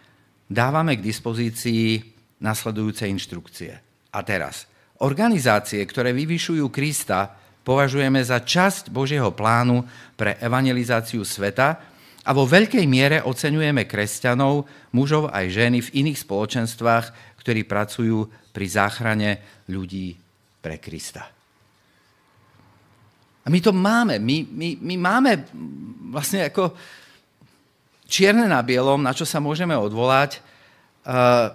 dávame 0.48 0.96
k 0.96 1.04
dispozícii 1.04 2.02
nasledujúce 2.42 3.04
inštrukcie. 3.06 3.72
A 4.10 4.18
teraz, 4.24 4.64
organizácie, 5.04 5.84
ktoré 5.84 6.16
vyvyšujú 6.16 6.72
Krista, 6.72 7.36
považujeme 7.62 8.24
za 8.24 8.40
časť 8.40 8.88
Božieho 8.88 9.30
plánu 9.36 9.84
pre 10.16 10.40
evangelizáciu 10.40 11.22
sveta, 11.22 11.98
a 12.28 12.36
vo 12.36 12.44
veľkej 12.44 12.84
miere 12.84 13.24
oceňujeme 13.24 13.88
kresťanov, 13.88 14.68
mužov 14.92 15.32
aj 15.32 15.48
ženy 15.48 15.80
v 15.80 16.04
iných 16.04 16.28
spoločenstvách, 16.28 17.06
ktorí 17.40 17.64
pracujú 17.64 18.28
pri 18.52 18.66
záchrane 18.68 19.30
ľudí 19.72 20.12
pre 20.60 20.76
Krista. 20.76 21.24
A 23.40 23.48
my 23.48 23.58
to 23.64 23.72
máme. 23.72 24.20
My, 24.20 24.44
my, 24.44 24.68
my 24.76 24.94
máme 25.00 25.32
vlastne 26.12 26.52
ako 26.52 26.76
čierne 28.08 28.48
na 28.48 28.64
bielom, 28.64 29.04
na 29.04 29.12
čo 29.12 29.28
sa 29.28 29.38
môžeme 29.38 29.76
odvolať, 29.76 30.40
uh, 31.04 31.52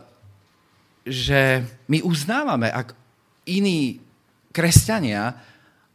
že 1.03 1.65
my 1.89 1.99
uznávame, 2.05 2.71
ak 2.71 2.95
iní 3.49 3.99
kresťania 4.55 5.35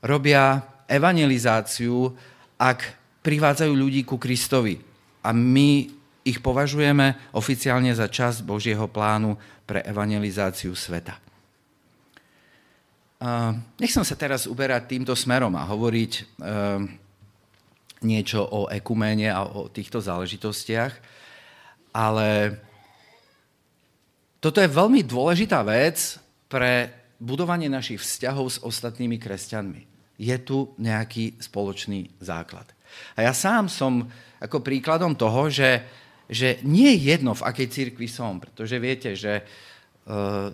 robia 0.05 0.61
evangelizáciu, 0.91 2.13
ak 2.59 2.85
privádzajú 3.23 3.73
ľudí 3.73 4.03
ku 4.05 4.19
Kristovi. 4.19 4.81
A 5.25 5.31
my 5.33 5.89
ich 6.27 6.45
považujeme 6.45 7.33
oficiálne 7.33 7.93
za 7.97 8.11
časť 8.11 8.45
Božieho 8.45 8.85
plánu 8.91 9.39
pre 9.65 9.81
evangelizáciu 9.85 10.77
sveta. 10.77 11.17
Nechcem 13.81 14.05
sa 14.07 14.15
teraz 14.15 14.47
uberať 14.47 14.95
týmto 14.95 15.17
smerom 15.19 15.51
a 15.59 15.67
hovoriť 15.67 16.13
e, 16.15 16.23
niečo 18.03 18.45
o 18.45 18.71
ekuméne 18.71 19.31
a 19.31 19.43
o 19.43 19.67
týchto 19.67 19.99
záležitostiach, 19.99 20.93
ale 21.95 22.59
toto 24.39 24.63
je 24.63 24.71
veľmi 24.71 25.03
dôležitá 25.03 25.67
vec 25.67 26.21
pre 26.47 26.95
budovanie 27.19 27.67
našich 27.67 27.99
vzťahov 27.99 28.47
s 28.47 28.59
ostatnými 28.63 29.19
kresťanmi. 29.19 29.83
Je 30.19 30.37
tu 30.43 30.75
nejaký 30.79 31.39
spoločný 31.43 32.11
základ. 32.23 32.67
A 33.19 33.27
ja 33.27 33.35
sám 33.35 33.67
som 33.67 34.07
ako 34.39 34.63
príkladom 34.63 35.19
toho, 35.19 35.51
že, 35.51 35.83
že 36.31 36.63
nie 36.63 36.95
je 36.95 37.15
jedno, 37.15 37.35
v 37.35 37.47
akej 37.47 37.69
cirkvi 37.71 38.07
som, 38.07 38.39
pretože 38.39 38.79
viete, 38.79 39.19
že 39.19 39.43
uh, 39.43 40.51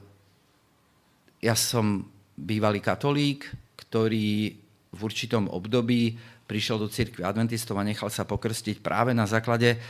ja 1.45 1.55
som 1.55 2.09
bývalý 2.35 2.81
katolík, 2.81 3.45
ktorý 3.77 4.57
v 4.95 5.01
určitom 5.03 5.53
období 5.53 6.17
prišiel 6.45 6.77
do 6.81 6.89
cirkvi 6.89 7.25
adventistov 7.25 7.81
a 7.81 7.87
nechal 7.87 8.13
sa 8.13 8.29
pokrstiť 8.29 8.85
práve 8.85 9.17
na 9.17 9.25
základe 9.25 9.81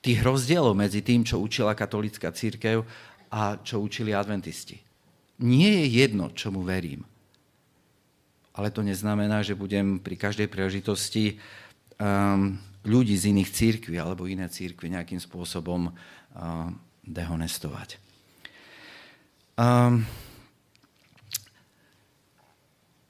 tých 0.00 0.20
rozdielov 0.24 0.72
medzi 0.72 1.04
tým, 1.04 1.26
čo 1.26 1.42
učila 1.42 1.76
katolická 1.76 2.32
církev 2.32 2.86
a 3.30 3.60
čo 3.60 3.84
učili 3.84 4.16
adventisti. 4.16 4.80
Nie 5.40 5.84
je 5.84 5.86
jedno, 6.04 6.32
čomu 6.32 6.64
verím. 6.64 7.04
Ale 8.56 8.68
to 8.74 8.84
neznamená, 8.84 9.40
že 9.40 9.56
budem 9.56 10.02
pri 10.02 10.18
každej 10.18 10.50
príležitosti 10.50 11.38
um, 11.96 12.58
ľudí 12.84 13.16
z 13.16 13.32
iných 13.32 13.50
církví 13.52 13.96
alebo 13.96 14.28
iné 14.28 14.48
církvy 14.48 14.92
nejakým 14.92 15.20
spôsobom 15.20 15.88
uh, 15.88 15.94
dehonestovať. 17.06 17.96
Um, 19.56 20.04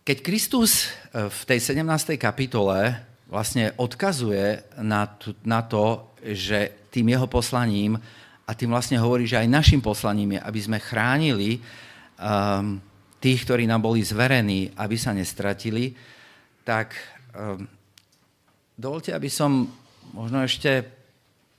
keď 0.04 0.16
Kristus 0.24 0.88
uh, 0.88 1.28
v 1.28 1.40
tej 1.46 1.60
17. 1.76 2.16
kapitole 2.16 2.96
vlastne 3.30 3.70
odkazuje 3.78 4.66
na, 4.82 5.06
na 5.46 5.60
to, 5.62 6.10
že 6.18 6.90
tým 6.90 7.14
jeho 7.14 7.30
poslaním 7.30 7.94
a 8.44 8.50
tým 8.58 8.74
vlastne 8.74 8.98
hovorí, 8.98 9.30
že 9.30 9.38
aj 9.38 9.46
našim 9.46 9.78
poslaním 9.78 10.34
je, 10.36 10.40
aby 10.42 10.60
sme 10.60 10.78
chránili 10.82 11.62
um, 12.18 12.82
tých, 13.22 13.46
ktorí 13.46 13.70
nám 13.70 13.86
boli 13.86 14.02
zverení, 14.02 14.74
aby 14.74 14.98
sa 14.98 15.14
nestratili, 15.14 15.94
tak 16.66 16.98
um, 17.30 17.62
dovolte, 18.74 19.14
aby 19.14 19.30
som 19.30 19.70
možno 20.10 20.42
ešte 20.42 20.82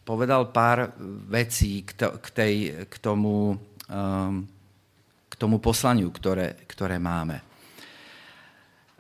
povedal 0.04 0.52
pár 0.52 0.92
vecí 1.32 1.88
k, 1.88 1.96
to, 1.96 2.08
k, 2.20 2.28
tej, 2.36 2.54
k, 2.92 2.96
tomu, 3.00 3.56
um, 3.88 4.44
k 5.32 5.34
tomu 5.40 5.64
poslaniu, 5.64 6.12
ktoré, 6.12 6.60
ktoré 6.68 7.00
máme. 7.00 7.51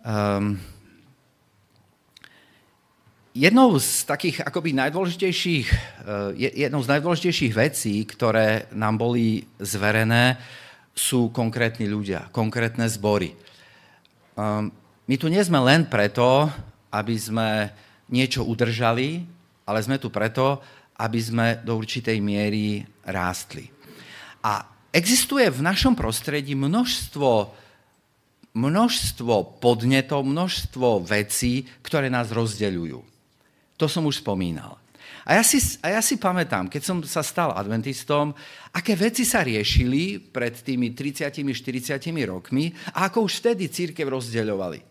Um, 0.02 0.60
Jednou 3.32 3.80
z 3.80 4.04
takých 4.04 4.44
akoby 4.44 4.76
najdôležitejších, 4.76 5.68
eh, 5.72 6.68
jednou 6.68 6.84
z 6.84 6.92
najdôležitejších 6.92 7.54
vecí, 7.56 8.04
ktoré 8.04 8.68
nám 8.76 9.00
boli 9.00 9.48
zverené, 9.56 10.36
sú 10.92 11.32
konkrétni 11.32 11.88
ľudia, 11.88 12.28
konkrétne 12.36 12.84
zbory. 12.92 13.32
Ehm, 14.36 14.76
my 15.08 15.16
tu 15.16 15.32
nie 15.32 15.40
sme 15.48 15.64
len 15.64 15.88
preto, 15.88 16.52
aby 16.92 17.16
sme 17.16 17.72
niečo 18.12 18.44
udržali, 18.44 19.24
ale 19.64 19.80
sme 19.80 19.96
tu 19.96 20.12
preto, 20.12 20.60
aby 21.00 21.20
sme 21.24 21.48
do 21.64 21.80
určitej 21.80 22.20
miery 22.20 22.84
rástli. 23.08 23.72
A 24.44 24.68
existuje 24.92 25.48
v 25.48 25.64
našom 25.64 25.96
prostredí 25.96 26.52
množstvo, 26.52 27.48
množstvo 28.52 29.64
podnetov, 29.64 30.28
množstvo 30.28 31.08
vecí, 31.08 31.64
ktoré 31.84 32.12
nás 32.12 32.32
rozdeľujú. 32.36 33.00
To 33.80 33.86
som 33.88 34.06
už 34.06 34.22
spomínal. 34.22 34.82
A 35.22 35.38
ja, 35.38 35.44
si, 35.46 35.62
a 35.86 35.94
ja 35.94 36.02
si 36.02 36.18
pamätám, 36.18 36.66
keď 36.66 36.82
som 36.82 36.98
sa 37.06 37.22
stal 37.22 37.54
adventistom, 37.54 38.34
aké 38.74 38.98
veci 38.98 39.22
sa 39.22 39.46
riešili 39.46 40.18
pred 40.18 40.58
tými 40.66 40.98
30-40 40.98 42.02
rokmi 42.26 42.74
a 42.98 43.06
ako 43.08 43.30
už 43.30 43.46
vtedy 43.46 43.70
církev 43.70 44.10
rozdeľovali. 44.10 44.82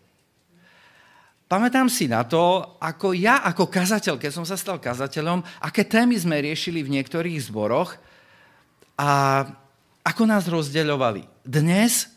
Pamätám 1.51 1.91
si 1.91 2.07
na 2.07 2.23
to, 2.23 2.63
ako 2.79 3.11
ja 3.11 3.43
ako 3.43 3.67
kazateľ, 3.67 4.15
keď 4.15 4.31
som 4.31 4.47
sa 4.47 4.55
stal 4.55 4.79
kazateľom, 4.79 5.43
aké 5.59 5.83
témy 5.83 6.15
sme 6.15 6.39
riešili 6.39 6.79
v 6.79 6.95
niektorých 6.95 7.51
zboroch 7.51 7.99
a 8.95 9.43
ako 9.99 10.23
nás 10.23 10.47
rozdeľovali. 10.47 11.27
Dnes 11.43 12.07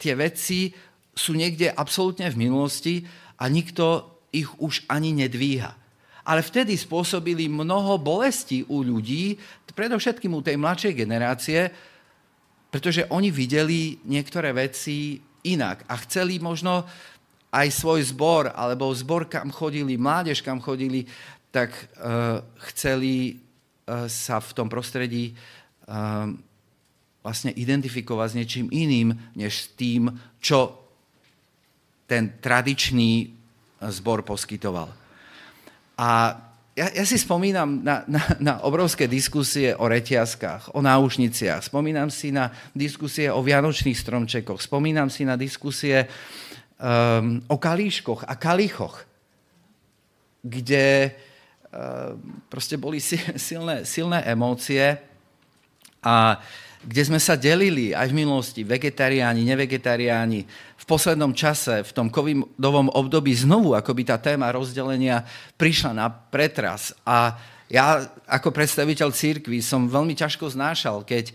tie 0.00 0.16
veci 0.16 0.72
sú 1.12 1.36
niekde 1.36 1.68
absolútne 1.68 2.32
v 2.32 2.40
minulosti 2.48 3.04
a 3.36 3.44
nikto 3.52 4.08
ich 4.32 4.48
už 4.56 4.88
ani 4.88 5.12
nedvíha. 5.12 5.76
Ale 6.24 6.40
vtedy 6.40 6.76
spôsobili 6.76 7.50
mnoho 7.50 8.00
bolesti 8.00 8.64
u 8.64 8.80
ľudí, 8.80 9.36
predovšetkým 9.72 10.32
u 10.36 10.44
tej 10.44 10.56
mladšej 10.60 10.92
generácie, 10.92 11.60
pretože 12.70 13.08
oni 13.10 13.32
videli 13.32 13.98
niektoré 14.06 14.52
veci 14.54 15.18
inak 15.48 15.88
a 15.88 15.96
chceli 16.04 16.38
možno 16.38 16.84
aj 17.50 17.66
svoj 17.72 18.00
zbor, 18.14 18.54
alebo 18.54 18.94
zbor, 18.94 19.26
kam 19.26 19.50
chodili, 19.50 19.98
mládež, 19.98 20.38
kam 20.44 20.62
chodili, 20.62 21.02
tak 21.50 21.74
uh, 21.98 22.38
chceli 22.70 23.34
uh, 23.34 24.06
sa 24.06 24.38
v 24.38 24.50
tom 24.54 24.70
prostredí 24.70 25.34
uh, 25.34 26.30
vlastne 27.20 27.52
identifikovať 27.52 28.28
s 28.32 28.38
niečím 28.38 28.66
iným, 28.72 29.12
než 29.36 29.52
s 29.52 29.66
tým, 29.76 30.08
čo 30.40 30.80
ten 32.08 32.40
tradičný 32.40 33.30
zbor 33.80 34.24
poskytoval. 34.26 34.88
A 36.00 36.08
ja, 36.80 36.88
ja 36.96 37.04
si 37.04 37.20
spomínam 37.20 37.84
na, 37.84 38.08
na, 38.08 38.22
na 38.40 38.54
obrovské 38.64 39.04
diskusie 39.04 39.76
o 39.76 39.84
reťazkách, 39.84 40.72
o 40.72 40.80
náušniciach, 40.80 41.68
spomínam 41.68 42.08
si 42.08 42.32
na 42.32 42.48
diskusie 42.72 43.28
o 43.28 43.44
vianočných 43.44 43.98
stromčekoch, 43.98 44.64
spomínam 44.64 45.12
si 45.12 45.28
na 45.28 45.36
diskusie 45.36 46.08
um, 46.80 47.44
o 47.52 47.56
kalíškoch 47.60 48.24
a 48.24 48.32
kalichoch, 48.38 49.04
kde 50.40 51.12
um, 51.12 52.48
proste 52.48 52.80
boli 52.80 52.96
silné, 53.36 53.84
silné 53.84 54.24
emócie 54.24 54.96
a 56.00 56.40
kde 56.80 57.02
sme 57.04 57.20
sa 57.20 57.36
delili 57.36 57.92
aj 57.92 58.08
v 58.08 58.18
minulosti, 58.24 58.64
vegetariáni, 58.64 59.44
nevegetariáni, 59.44 60.40
v 60.80 60.84
poslednom 60.88 61.36
čase, 61.36 61.84
v 61.84 61.92
tom 61.92 62.08
covidovom 62.08 62.88
období 62.96 63.36
znovu 63.36 63.76
akoby 63.76 64.08
tá 64.08 64.16
téma 64.16 64.48
rozdelenia 64.48 65.20
prišla 65.60 65.92
na 65.92 66.08
pretras. 66.08 66.96
A 67.04 67.36
ja 67.68 68.00
ako 68.24 68.48
predstaviteľ 68.50 69.12
církvy 69.12 69.60
som 69.60 69.92
veľmi 69.92 70.16
ťažko 70.16 70.48
znášal, 70.56 71.04
keď 71.04 71.30
e, 71.30 71.34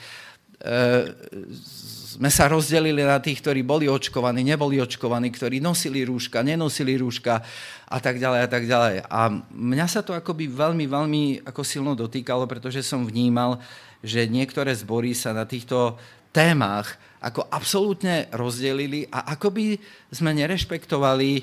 sme 2.16 2.32
sa 2.32 2.48
rozdelili 2.48 3.04
na 3.04 3.20
tých, 3.20 3.44
ktorí 3.44 3.60
boli 3.62 3.92
očkovaní, 3.92 4.40
neboli 4.40 4.80
očkovaní, 4.80 5.30
ktorí 5.30 5.60
nosili 5.60 6.08
rúška, 6.08 6.42
nenosili 6.42 6.96
rúška 6.96 7.44
a 7.86 7.98
tak 8.00 8.18
ďalej 8.18 8.40
a 8.40 8.50
tak 8.50 8.64
ďalej. 8.64 8.96
A 9.04 9.20
mňa 9.52 9.88
sa 9.92 10.00
to 10.00 10.16
akoby 10.16 10.48
veľmi, 10.48 10.88
veľmi 10.88 11.24
ako 11.44 11.62
silno 11.62 11.92
dotýkalo, 11.92 12.48
pretože 12.48 12.82
som 12.88 13.04
vnímal, 13.04 13.60
že 14.06 14.30
niektoré 14.30 14.78
zbory 14.78 15.18
sa 15.18 15.34
na 15.34 15.50
týchto 15.50 15.98
témach 16.30 17.02
ako 17.26 17.50
absolútne 17.50 18.30
rozdelili 18.38 19.10
a 19.10 19.34
ako 19.34 19.50
by 19.50 19.66
sme 20.14 20.38
nerešpektovali 20.38 21.42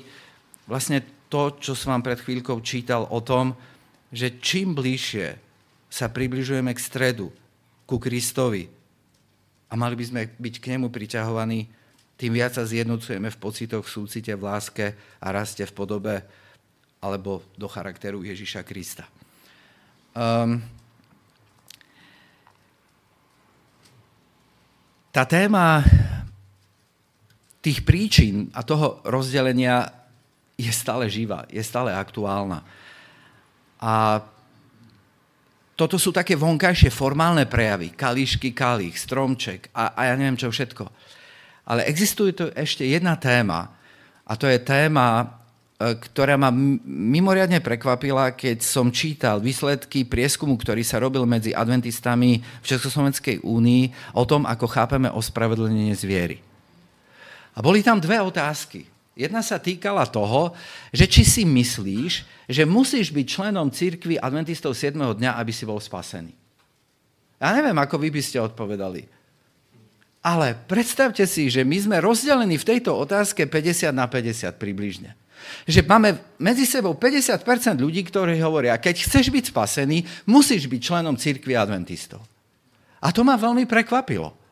vlastne 0.63 1.03
to, 1.27 1.59
čo 1.59 1.75
som 1.75 1.99
vám 1.99 2.07
pred 2.07 2.19
chvíľkou 2.23 2.63
čítal 2.63 3.03
o 3.11 3.19
tom, 3.19 3.51
že 4.13 4.39
čím 4.39 4.71
bližšie 4.71 5.35
sa 5.91 6.07
približujeme 6.07 6.71
k 6.71 6.79
stredu, 6.79 7.27
ku 7.83 7.99
Kristovi 7.99 8.71
a 9.67 9.73
mali 9.75 9.99
by 9.99 10.05
sme 10.07 10.21
byť 10.39 10.55
k 10.61 10.69
nemu 10.77 10.87
priťahovaní, 10.87 11.67
tým 12.15 12.31
viac 12.31 12.55
sa 12.55 12.63
zjednocujeme 12.63 13.27
v 13.27 13.41
pocitoch, 13.41 13.83
v 13.83 13.93
súcite, 13.99 14.31
v 14.31 14.45
láske 14.45 14.95
a 15.19 15.27
raste 15.33 15.65
v 15.67 15.73
podobe 15.75 16.15
alebo 17.03 17.43
do 17.59 17.67
charakteru 17.67 18.23
Ježiša 18.23 18.63
Krista. 18.63 19.03
Um, 20.15 20.63
tá 25.13 25.29
téma 25.29 25.85
tých 27.61 27.85
príčin 27.85 28.49
a 28.57 28.65
toho 28.65 29.05
rozdelenia 29.05 29.85
je 30.57 30.73
stále 30.73 31.05
živá, 31.05 31.45
je 31.53 31.61
stále 31.61 31.93
aktuálna. 31.93 32.65
A 33.77 34.25
toto 35.77 36.01
sú 36.01 36.09
také 36.09 36.33
vonkajšie 36.33 36.89
formálne 36.89 37.45
prejavy. 37.45 37.93
Kališky, 37.93 38.57
kalich, 38.57 38.97
stromček 38.97 39.69
a, 39.77 39.93
a 39.93 40.09
ja 40.09 40.13
neviem 40.17 40.37
čo 40.37 40.49
všetko. 40.49 40.89
Ale 41.69 41.85
existuje 41.85 42.33
tu 42.33 42.49
ešte 42.49 42.81
jedna 42.81 43.13
téma 43.13 43.69
a 44.25 44.33
to 44.33 44.49
je 44.49 44.57
téma, 44.65 45.29
ktorá 45.83 46.39
ma 46.39 46.47
mimoriadne 46.87 47.59
prekvapila, 47.59 48.31
keď 48.31 48.63
som 48.63 48.93
čítal 48.93 49.43
výsledky 49.43 50.07
prieskumu, 50.07 50.55
ktorý 50.55 50.79
sa 50.85 51.03
robil 51.03 51.27
medzi 51.27 51.51
adventistami 51.51 52.39
v 52.39 52.65
Československej 52.65 53.43
únii 53.43 54.15
o 54.15 54.23
tom, 54.23 54.47
ako 54.47 54.65
chápeme 54.69 55.11
ospravedlnenie 55.11 55.91
zviery. 55.91 56.39
A 57.53 57.59
boli 57.59 57.83
tam 57.83 57.99
dve 57.99 58.17
otázky. 58.23 58.87
Jedna 59.13 59.45
sa 59.45 59.61
týkala 59.61 60.09
toho, 60.09 60.57
že 60.89 61.05
či 61.05 61.21
si 61.21 61.43
myslíš, 61.45 62.13
že 62.49 62.63
musíš 62.65 63.13
byť 63.13 63.25
členom 63.29 63.69
církvy 63.69 64.17
adventistov 64.17 64.73
7. 64.73 64.97
dňa, 64.97 65.37
aby 65.37 65.51
si 65.53 65.69
bol 65.69 65.77
spasený. 65.77 66.33
Ja 67.37 67.53
neviem, 67.53 67.77
ako 67.77 67.99
vy 68.01 68.09
by 68.09 68.21
ste 68.23 68.41
odpovedali. 68.41 69.05
Ale 70.23 70.55
predstavte 70.55 71.27
si, 71.27 71.51
že 71.51 71.67
my 71.67 71.77
sme 71.77 71.97
rozdelení 71.99 72.55
v 72.55 72.67
tejto 72.73 72.95
otázke 72.95 73.43
50 73.45 73.91
na 73.91 74.07
50 74.07 74.55
približne. 74.55 75.13
Že 75.65 75.85
máme 75.87 76.15
medzi 76.39 76.67
sebou 76.67 76.95
50% 76.95 77.79
ľudí, 77.79 78.03
ktorí 78.05 78.39
hovoria, 78.43 78.79
keď 78.79 79.07
chceš 79.07 79.31
byť 79.31 79.51
spasený, 79.51 80.03
musíš 80.27 80.67
byť 80.67 80.81
členom 80.81 81.15
církvy 81.15 81.53
adventistov. 81.55 82.23
A 83.03 83.11
to 83.11 83.27
ma 83.27 83.35
veľmi 83.35 83.67
prekvapilo. 83.67 84.43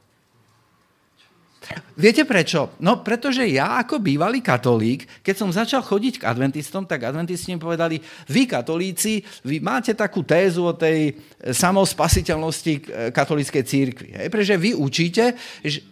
Viete 1.95 2.25
prečo? 2.25 2.73
No 2.81 3.05
pretože 3.05 3.45
ja 3.45 3.77
ako 3.77 4.01
bývalý 4.01 4.41
katolík, 4.41 5.21
keď 5.21 5.35
som 5.37 5.53
začal 5.53 5.85
chodiť 5.85 6.19
k 6.19 6.27
adventistom, 6.27 6.89
tak 6.89 7.05
adventisti 7.05 7.53
mi 7.53 7.61
povedali, 7.61 8.01
vy 8.27 8.49
katolíci, 8.49 9.21
vy 9.45 9.61
máte 9.61 9.93
takú 9.93 10.25
tézu 10.25 10.65
o 10.65 10.73
tej 10.73 11.13
samospasiteľnosti 11.53 12.73
katolíckej 13.13 13.63
církvy. 13.63 14.09
Hej? 14.17 14.27
Pretože 14.33 14.55
vy 14.57 14.71
učíte, 14.73 15.37
že, 15.61 15.85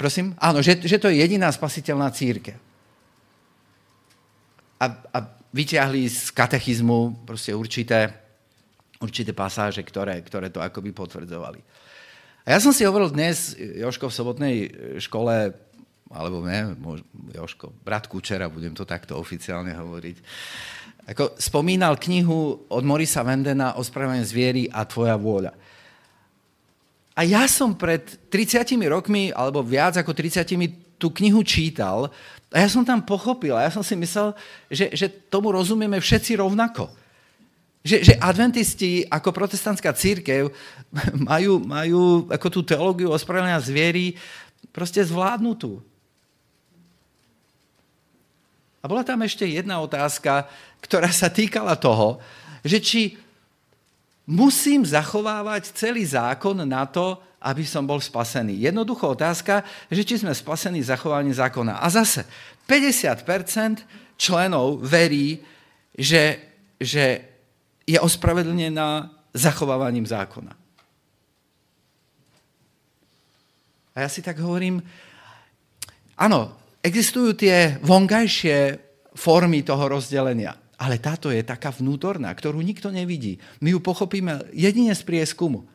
prosím, 0.00 0.32
áno, 0.40 0.64
že, 0.64 0.80
že 0.80 0.96
to 0.96 1.12
je 1.12 1.20
jediná 1.20 1.52
spasiteľná 1.52 2.08
církev. 2.10 2.69
A, 4.80 4.86
a 4.88 5.18
vyťahli 5.52 6.08
z 6.08 6.32
katechizmu 6.32 7.28
proste 7.28 7.52
určité, 7.52 8.08
určité 9.02 9.36
pasáže, 9.36 9.84
ktoré, 9.84 10.16
ktoré 10.24 10.48
to 10.48 10.64
akoby 10.64 10.94
potvrdzovali. 10.96 11.60
A 12.48 12.56
ja 12.56 12.58
som 12.58 12.72
si 12.72 12.88
hovoril 12.88 13.12
dnes, 13.12 13.52
Joško, 13.58 14.08
v 14.08 14.16
sobotnej 14.16 14.54
škole, 14.96 15.52
alebo 16.10 16.42
ne, 16.42 16.74
Joško, 17.36 17.76
brat 17.84 18.08
Kučera, 18.08 18.48
budem 18.48 18.72
to 18.72 18.88
takto 18.88 19.20
oficiálne 19.20 19.76
hovoriť, 19.76 20.16
ako 21.10 21.36
spomínal 21.36 21.98
knihu 21.98 22.70
od 22.70 22.82
Morisa 22.86 23.26
Vendena 23.26 23.76
o 23.76 23.82
správanie 23.82 24.24
zviery 24.24 24.70
a 24.70 24.86
tvoja 24.86 25.18
vôľa. 25.18 25.52
A 27.18 27.20
ja 27.26 27.44
som 27.50 27.76
pred 27.76 28.30
30 28.32 28.80
rokmi, 28.88 29.34
alebo 29.34 29.60
viac 29.60 29.98
ako 30.00 30.14
30 30.14 30.46
tú 30.96 31.12
knihu 31.12 31.44
čítal 31.44 32.08
a 32.50 32.66
ja 32.66 32.68
som 32.68 32.82
tam 32.82 32.98
pochopil 32.98 33.54
a 33.54 33.62
ja 33.62 33.70
som 33.70 33.86
si 33.86 33.94
myslel, 33.94 34.34
že, 34.66 34.90
že 34.90 35.06
tomu 35.06 35.54
rozumieme 35.54 36.02
všetci 36.02 36.34
rovnako. 36.42 36.90
Že, 37.80 37.96
že 38.04 38.14
adventisti 38.18 39.06
ako 39.06 39.30
protestantská 39.30 39.94
církev 39.94 40.50
majú, 41.30 41.62
majú 41.62 42.26
ako 42.26 42.46
tú 42.50 42.60
teológiu 42.66 43.14
ospravedlenia 43.14 43.62
zviery 43.62 44.18
proste 44.74 44.98
zvládnutú. 45.06 45.78
A 48.80 48.84
bola 48.88 49.06
tam 49.06 49.22
ešte 49.22 49.46
jedna 49.46 49.78
otázka, 49.78 50.48
ktorá 50.82 51.12
sa 51.12 51.30
týkala 51.30 51.76
toho, 51.76 52.18
že 52.66 52.80
či 52.80 53.00
musím 54.30 54.86
zachovávať 54.86 55.74
celý 55.74 56.06
zákon 56.06 56.62
na 56.62 56.86
to, 56.86 57.18
aby 57.42 57.66
som 57.66 57.82
bol 57.82 57.98
spasený. 57.98 58.62
Jednoduchá 58.62 59.10
otázka, 59.10 59.54
že 59.90 60.06
či 60.06 60.22
sme 60.22 60.30
spasení 60.30 60.78
zachovaním 60.86 61.34
zákona. 61.34 61.82
A 61.82 61.90
zase 61.90 62.22
50% 62.70 63.82
členov 64.14 64.78
verí, 64.78 65.42
že, 65.98 66.38
že 66.78 67.26
je 67.82 67.98
ospravedlnená 67.98 69.10
zachovávaním 69.34 70.06
zákona. 70.06 70.54
A 73.90 74.06
ja 74.06 74.08
si 74.08 74.22
tak 74.22 74.38
hovorím, 74.38 74.78
áno, 76.14 76.54
existujú 76.78 77.34
tie 77.34 77.82
vonkajšie 77.82 78.78
formy 79.18 79.66
toho 79.66 79.90
rozdelenia, 79.90 80.54
ale 80.80 80.96
táto 80.96 81.28
je 81.28 81.44
taká 81.44 81.68
vnútorná, 81.68 82.32
ktorú 82.32 82.64
nikto 82.64 82.88
nevidí. 82.88 83.36
My 83.60 83.76
ju 83.76 83.84
pochopíme 83.84 84.48
jedine 84.56 84.96
z 84.96 85.04
prieskumu. 85.04 85.68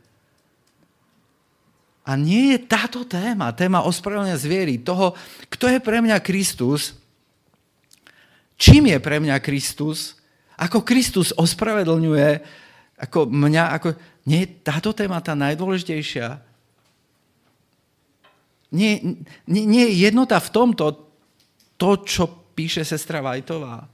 A 2.06 2.18
nie 2.18 2.58
je 2.58 2.66
táto 2.66 3.06
téma, 3.06 3.54
téma 3.54 3.86
ospravedlenia 3.86 4.38
zviery, 4.38 4.82
toho, 4.82 5.14
kto 5.54 5.70
je 5.70 5.78
pre 5.78 6.02
mňa 6.02 6.18
Kristus, 6.26 6.98
čím 8.58 8.90
je 8.90 8.98
pre 8.98 9.22
mňa 9.22 9.38
Kristus, 9.42 10.18
ako 10.58 10.82
Kristus 10.82 11.30
ospravedlňuje 11.38 12.64
ako 12.96 13.28
mňa, 13.28 13.64
ako... 13.76 13.88
Nie 14.26 14.50
je 14.50 14.58
táto 14.66 14.90
téma 14.90 15.22
tá 15.22 15.38
najdôležitejšia? 15.38 16.42
Nie, 18.74 18.98
nie, 19.46 19.64
nie 19.70 19.84
je 19.86 20.10
jednota 20.10 20.42
v 20.42 20.50
tomto 20.50 20.86
to, 21.78 22.02
čo 22.02 22.26
píše 22.58 22.82
sestra 22.82 23.22
Vajtová. 23.22 23.86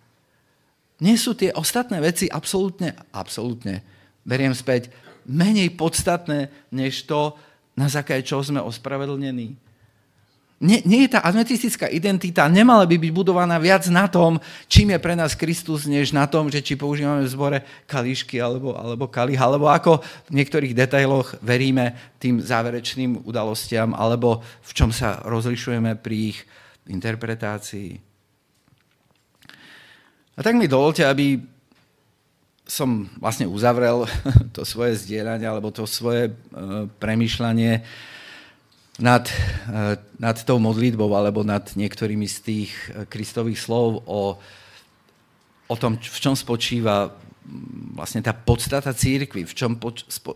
Nie 1.01 1.17
sú 1.17 1.33
tie 1.33 1.49
ostatné 1.51 1.97
veci 1.97 2.29
absolútne, 2.29 2.93
absolútne, 3.09 3.81
beriem 4.21 4.53
späť, 4.53 4.93
menej 5.25 5.73
podstatné, 5.73 6.53
než 6.69 7.09
to, 7.09 7.33
na 7.73 7.89
základe 7.89 8.23
čoho 8.25 8.45
sme 8.45 8.61
ospravedlnení 8.61 9.57
nie, 10.61 10.77
nie 10.85 11.09
je 11.09 11.17
tá 11.17 11.25
adventistická 11.25 11.89
identita, 11.89 12.45
nemala 12.45 12.85
by 12.85 12.93
byť 13.01 13.11
budovaná 13.11 13.57
viac 13.57 13.81
na 13.89 14.05
tom, 14.05 14.37
čím 14.69 14.93
je 14.93 15.01
pre 15.01 15.17
nás 15.17 15.33
Kristus, 15.33 15.89
než 15.89 16.13
na 16.13 16.29
tom, 16.29 16.53
že 16.53 16.61
či 16.61 16.77
používame 16.77 17.25
v 17.25 17.33
zbore 17.33 17.57
kališky 17.89 18.37
alebo, 18.37 18.77
alebo 18.77 19.09
kaliha, 19.09 19.41
alebo 19.41 19.65
ako 19.73 20.05
v 20.29 20.31
niektorých 20.37 20.77
detailoch 20.77 21.41
veríme 21.41 21.97
tým 22.21 22.37
záverečným 22.37 23.25
udalostiam, 23.25 23.97
alebo 23.97 24.45
v 24.61 24.71
čom 24.77 24.93
sa 24.93 25.25
rozlišujeme 25.25 25.97
pri 25.97 26.37
ich 26.37 26.39
interpretácii. 26.85 28.10
A 30.41 30.45
tak 30.45 30.57
mi 30.57 30.65
dovolte, 30.65 31.05
aby 31.05 31.37
som 32.65 33.05
vlastne 33.21 33.45
uzavrel 33.45 34.09
to 34.57 34.65
svoje 34.65 34.97
zdieľanie 35.05 35.45
alebo 35.45 35.69
to 35.69 35.85
svoje 35.85 36.33
e, 36.33 36.33
premyšľanie 36.97 37.85
nad, 39.01 39.25
eh, 39.29 39.97
nad 40.21 40.37
tou 40.45 40.61
modlitbou 40.61 41.09
alebo 41.13 41.45
nad 41.45 41.65
niektorými 41.73 42.29
z 42.29 42.37
tých 42.41 42.71
eh, 42.89 43.05
kristových 43.09 43.59
slov 43.61 44.05
o, 44.05 44.37
o 45.67 45.75
tom, 45.75 45.97
v 45.97 46.19
čom 46.21 46.37
spočíva 46.37 47.13
vlastne 47.97 48.21
tá 48.21 48.37
podstata 48.37 48.93
církvy, 48.93 49.49
v 49.49 49.53
čom 49.57 49.77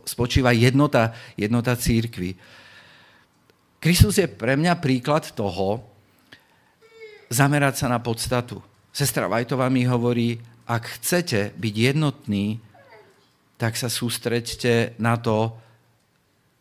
spočíva 0.06 0.50
jednota, 0.58 1.14
jednota 1.38 1.78
církvy. 1.78 2.34
Kristus 3.78 4.18
je 4.18 4.26
pre 4.26 4.58
mňa 4.58 4.82
príklad 4.82 5.30
toho, 5.38 5.86
zamerať 7.30 7.86
sa 7.86 7.88
na 7.90 8.02
podstatu. 8.02 8.58
Sestra 8.96 9.28
Vajtová 9.28 9.68
mi 9.68 9.84
hovorí, 9.84 10.40
ak 10.72 11.04
chcete 11.04 11.52
byť 11.60 11.76
jednotní, 11.92 12.64
tak 13.60 13.76
sa 13.76 13.92
sústreďte 13.92 14.96
na 15.04 15.20
to, 15.20 15.52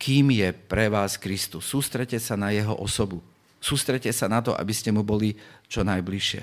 kým 0.03 0.35
je 0.35 0.51
pre 0.51 0.91
vás 0.91 1.15
Kristus. 1.15 1.63
Sústrete 1.63 2.19
sa 2.19 2.35
na 2.35 2.51
jeho 2.51 2.75
osobu. 2.75 3.23
Sústrete 3.63 4.11
sa 4.11 4.27
na 4.27 4.43
to, 4.43 4.51
aby 4.51 4.75
ste 4.75 4.91
mu 4.91 5.07
boli 5.07 5.39
čo 5.71 5.87
najbližšie. 5.87 6.43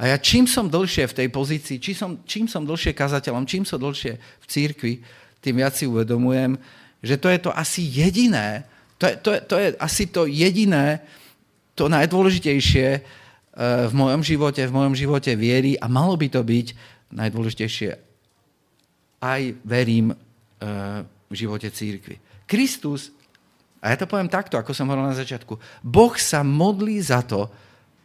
A 0.00 0.08
ja 0.08 0.16
čím 0.16 0.48
som 0.48 0.72
dlhšie 0.72 1.04
v 1.04 1.16
tej 1.20 1.28
pozícii, 1.28 1.76
čím 1.76 1.92
som, 1.92 2.10
čím 2.24 2.48
som 2.48 2.64
dlhšie 2.64 2.96
kazateľom, 2.96 3.44
čím 3.44 3.68
som 3.68 3.76
dlhšie 3.76 4.16
v 4.16 4.46
církvi, 4.48 4.92
tým 5.44 5.60
viac 5.60 5.76
si 5.76 5.84
uvedomujem, 5.84 6.56
že 7.04 7.20
to 7.20 7.28
je 7.28 7.36
to 7.36 7.52
asi 7.52 7.84
jediné, 7.84 8.64
to 8.96 9.04
je, 9.04 9.14
to 9.20 9.30
je, 9.36 9.40
to 9.44 9.56
je 9.60 9.68
asi 9.76 10.04
to 10.08 10.24
jediné, 10.24 11.04
to 11.76 11.92
najdôležitejšie 11.92 13.20
v 13.52 13.92
mojom 13.92 14.24
živote, 14.24 14.64
v 14.64 14.72
mojom 14.72 14.96
živote 14.96 15.36
viery 15.36 15.76
a 15.76 15.84
malo 15.84 16.16
by 16.16 16.32
to 16.32 16.40
byť 16.40 16.66
najdôležitejšie 17.12 18.12
aj 19.22 19.42
verím 19.62 20.10
eh, 20.10 20.16
v 21.06 21.34
živote 21.34 21.70
církvy. 21.70 22.18
Kristus, 22.50 23.14
a 23.78 23.94
ja 23.94 23.96
to 23.96 24.10
poviem 24.10 24.28
takto, 24.28 24.58
ako 24.58 24.74
som 24.74 24.90
hovoril 24.90 25.14
na 25.14 25.16
začiatku, 25.16 25.56
Boh 25.80 26.14
sa 26.18 26.42
modlí 26.42 26.98
za 26.98 27.22
to, 27.22 27.46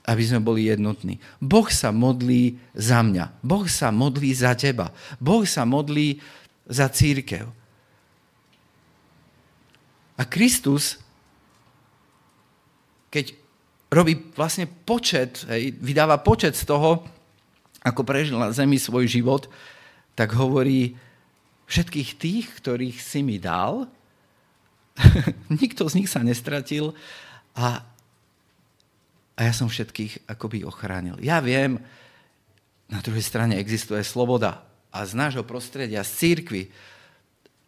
aby 0.08 0.24
sme 0.24 0.40
boli 0.40 0.72
jednotní. 0.72 1.20
Boh 1.44 1.68
sa 1.68 1.92
modlí 1.92 2.56
za 2.72 3.04
mňa. 3.04 3.44
Boh 3.44 3.68
sa 3.68 3.92
modlí 3.92 4.32
za 4.32 4.56
teba. 4.56 4.96
Boh 5.20 5.44
sa 5.44 5.68
modlí 5.68 6.24
za 6.64 6.88
církev. 6.88 7.44
A 10.16 10.24
Kristus, 10.24 10.96
keď 13.12 13.36
robí 13.88 14.20
vlastne 14.36 14.68
počet, 14.68 15.48
hej, 15.48 15.76
vydáva 15.80 16.20
počet 16.20 16.56
z 16.56 16.68
toho, 16.68 17.04
ako 17.82 18.02
prežil 18.04 18.36
na 18.36 18.52
zemi 18.52 18.76
svoj 18.76 19.08
život, 19.08 19.48
tak 20.18 20.36
hovorí, 20.36 20.98
všetkých 21.68 22.10
tých, 22.16 22.46
ktorých 22.64 22.98
si 23.00 23.24
mi 23.24 23.40
dal, 23.40 23.88
Nikto 25.62 25.88
z 25.90 25.98
nich 26.02 26.10
sa 26.10 26.26
nestratil 26.26 26.94
a, 27.54 27.86
a 29.38 29.40
ja 29.42 29.54
som 29.54 29.70
všetkých 29.70 30.30
akoby 30.30 30.66
ochránil. 30.66 31.18
Ja 31.22 31.42
viem, 31.42 31.82
na 32.90 33.00
druhej 33.04 33.24
strane 33.24 33.60
existuje 33.60 34.02
sloboda 34.02 34.66
a 34.90 35.06
z 35.06 35.14
nášho 35.14 35.44
prostredia, 35.46 36.02
z 36.02 36.12
církvy, 36.18 36.62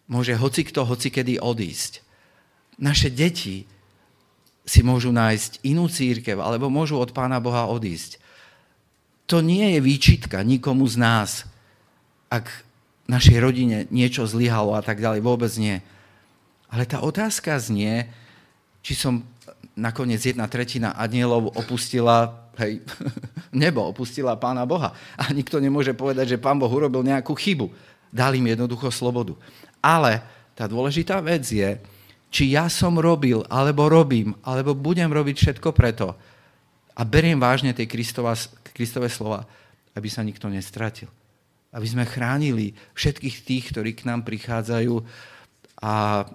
môže 0.10 0.34
hoci 0.34 0.66
kto, 0.66 0.88
hoci 0.88 1.14
kedy 1.14 1.38
odísť. 1.38 2.02
Naše 2.80 3.12
deti 3.14 3.68
si 4.70 4.86
môžu 4.86 5.10
nájsť 5.10 5.66
inú 5.66 5.90
církev, 5.90 6.38
alebo 6.38 6.70
môžu 6.70 7.02
od 7.02 7.10
Pána 7.10 7.42
Boha 7.42 7.66
odísť. 7.66 8.22
To 9.26 9.42
nie 9.42 9.74
je 9.74 9.80
výčitka 9.82 10.46
nikomu 10.46 10.86
z 10.86 11.02
nás, 11.02 11.30
ak 12.30 12.46
našej 13.10 13.38
rodine 13.42 13.78
niečo 13.90 14.30
zlyhalo 14.30 14.78
a 14.78 14.86
tak 14.86 15.02
ďalej. 15.02 15.26
Vôbec 15.26 15.50
nie 15.58 15.82
Ale 16.70 16.86
tá 16.86 17.02
otázka 17.02 17.58
znie, 17.58 18.06
či 18.86 18.94
som 18.94 19.26
nakoniec 19.74 20.22
jedna 20.22 20.46
tretina 20.46 20.94
anielov 20.94 21.50
opustila 21.58 22.46
hej, 22.62 22.86
nebo, 23.66 23.90
opustila 23.90 24.38
Pána 24.38 24.70
Boha. 24.70 24.94
A 25.18 25.34
nikto 25.34 25.58
nemôže 25.58 25.98
povedať, 25.98 26.38
že 26.38 26.42
Pán 26.42 26.62
Boh 26.62 26.70
urobil 26.70 27.02
nejakú 27.02 27.34
chybu. 27.34 27.74
Dal 28.14 28.38
im 28.38 28.46
jednoducho 28.54 28.94
slobodu. 28.94 29.34
Ale 29.82 30.22
tá 30.54 30.70
dôležitá 30.70 31.18
vec 31.26 31.50
je, 31.50 31.82
či 32.30 32.54
ja 32.54 32.70
som 32.70 32.98
robil, 33.02 33.42
alebo 33.50 33.90
robím, 33.90 34.38
alebo 34.46 34.78
budem 34.78 35.10
robiť 35.10 35.36
všetko 35.36 35.74
preto 35.74 36.14
a 36.94 37.02
beriem 37.08 37.40
vážne 37.40 37.74
tie 37.74 37.90
Kristova, 37.90 38.38
Kristové 38.76 39.10
slova, 39.10 39.48
aby 39.96 40.08
sa 40.12 40.20
nikto 40.22 40.52
nestratil. 40.52 41.08
Aby 41.74 41.88
sme 41.88 42.04
chránili 42.04 42.76
všetkých 42.98 43.38
tých, 43.46 43.64
ktorí 43.74 43.96
k 43.96 44.06
nám 44.10 44.28
prichádzajú 44.28 45.00
a 45.80 46.26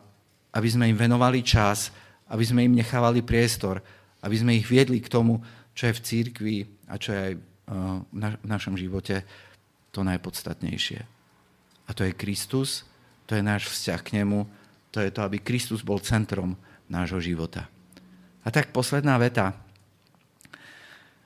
aby 0.55 0.69
sme 0.71 0.89
im 0.89 0.97
venovali 0.97 1.45
čas, 1.45 1.91
aby 2.31 2.45
sme 2.47 2.65
im 2.65 2.75
nechávali 2.75 3.21
priestor, 3.21 3.85
aby 4.25 4.37
sme 4.41 4.57
ich 4.57 4.65
viedli 4.65 5.05
k 5.05 5.13
tomu, 5.13 5.43
čo 5.77 5.91
je 5.91 5.97
v 5.99 6.05
církvi 6.05 6.57
a 6.89 6.95
čo 6.97 7.13
je 7.13 7.21
aj 7.21 7.35
uh, 7.35 8.01
v 8.41 8.47
našom 8.49 8.79
živote 8.79 9.21
to 9.93 10.01
najpodstatnejšie. 10.01 11.01
A 11.85 11.91
to 11.93 12.09
je 12.09 12.17
Kristus, 12.17 12.89
to 13.29 13.37
je 13.37 13.45
náš 13.45 13.69
vzťah 13.69 14.01
k 14.01 14.23
nemu, 14.23 14.49
to 14.95 15.03
je 15.03 15.11
to, 15.11 15.27
aby 15.27 15.43
Kristus 15.43 15.83
bol 15.83 15.99
centrom 15.99 16.55
nášho 16.87 17.19
života. 17.19 17.67
A 18.47 18.55
tak 18.55 18.71
posledná 18.71 19.19
veta. 19.19 19.59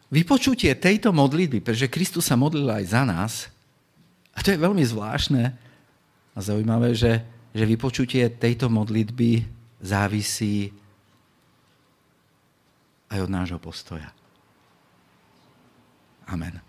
Vypočutie 0.09 0.73
tejto 0.73 1.13
modlitby, 1.13 1.61
pretože 1.61 1.93
Kristus 1.93 2.25
sa 2.25 2.41
modlil 2.41 2.65
aj 2.65 2.85
za 2.89 3.03
nás, 3.05 3.33
a 4.33 4.41
to 4.41 4.57
je 4.57 4.65
veľmi 4.65 4.81
zvláštne 4.81 5.53
a 6.33 6.39
zaujímavé, 6.41 6.97
že, 6.97 7.21
že 7.53 7.69
vypočutie 7.69 8.25
tejto 8.33 8.73
modlitby 8.73 9.45
závisí 9.85 10.73
aj 13.13 13.19
od 13.21 13.31
nášho 13.31 13.61
postoja. 13.61 14.09
Amen. 16.25 16.68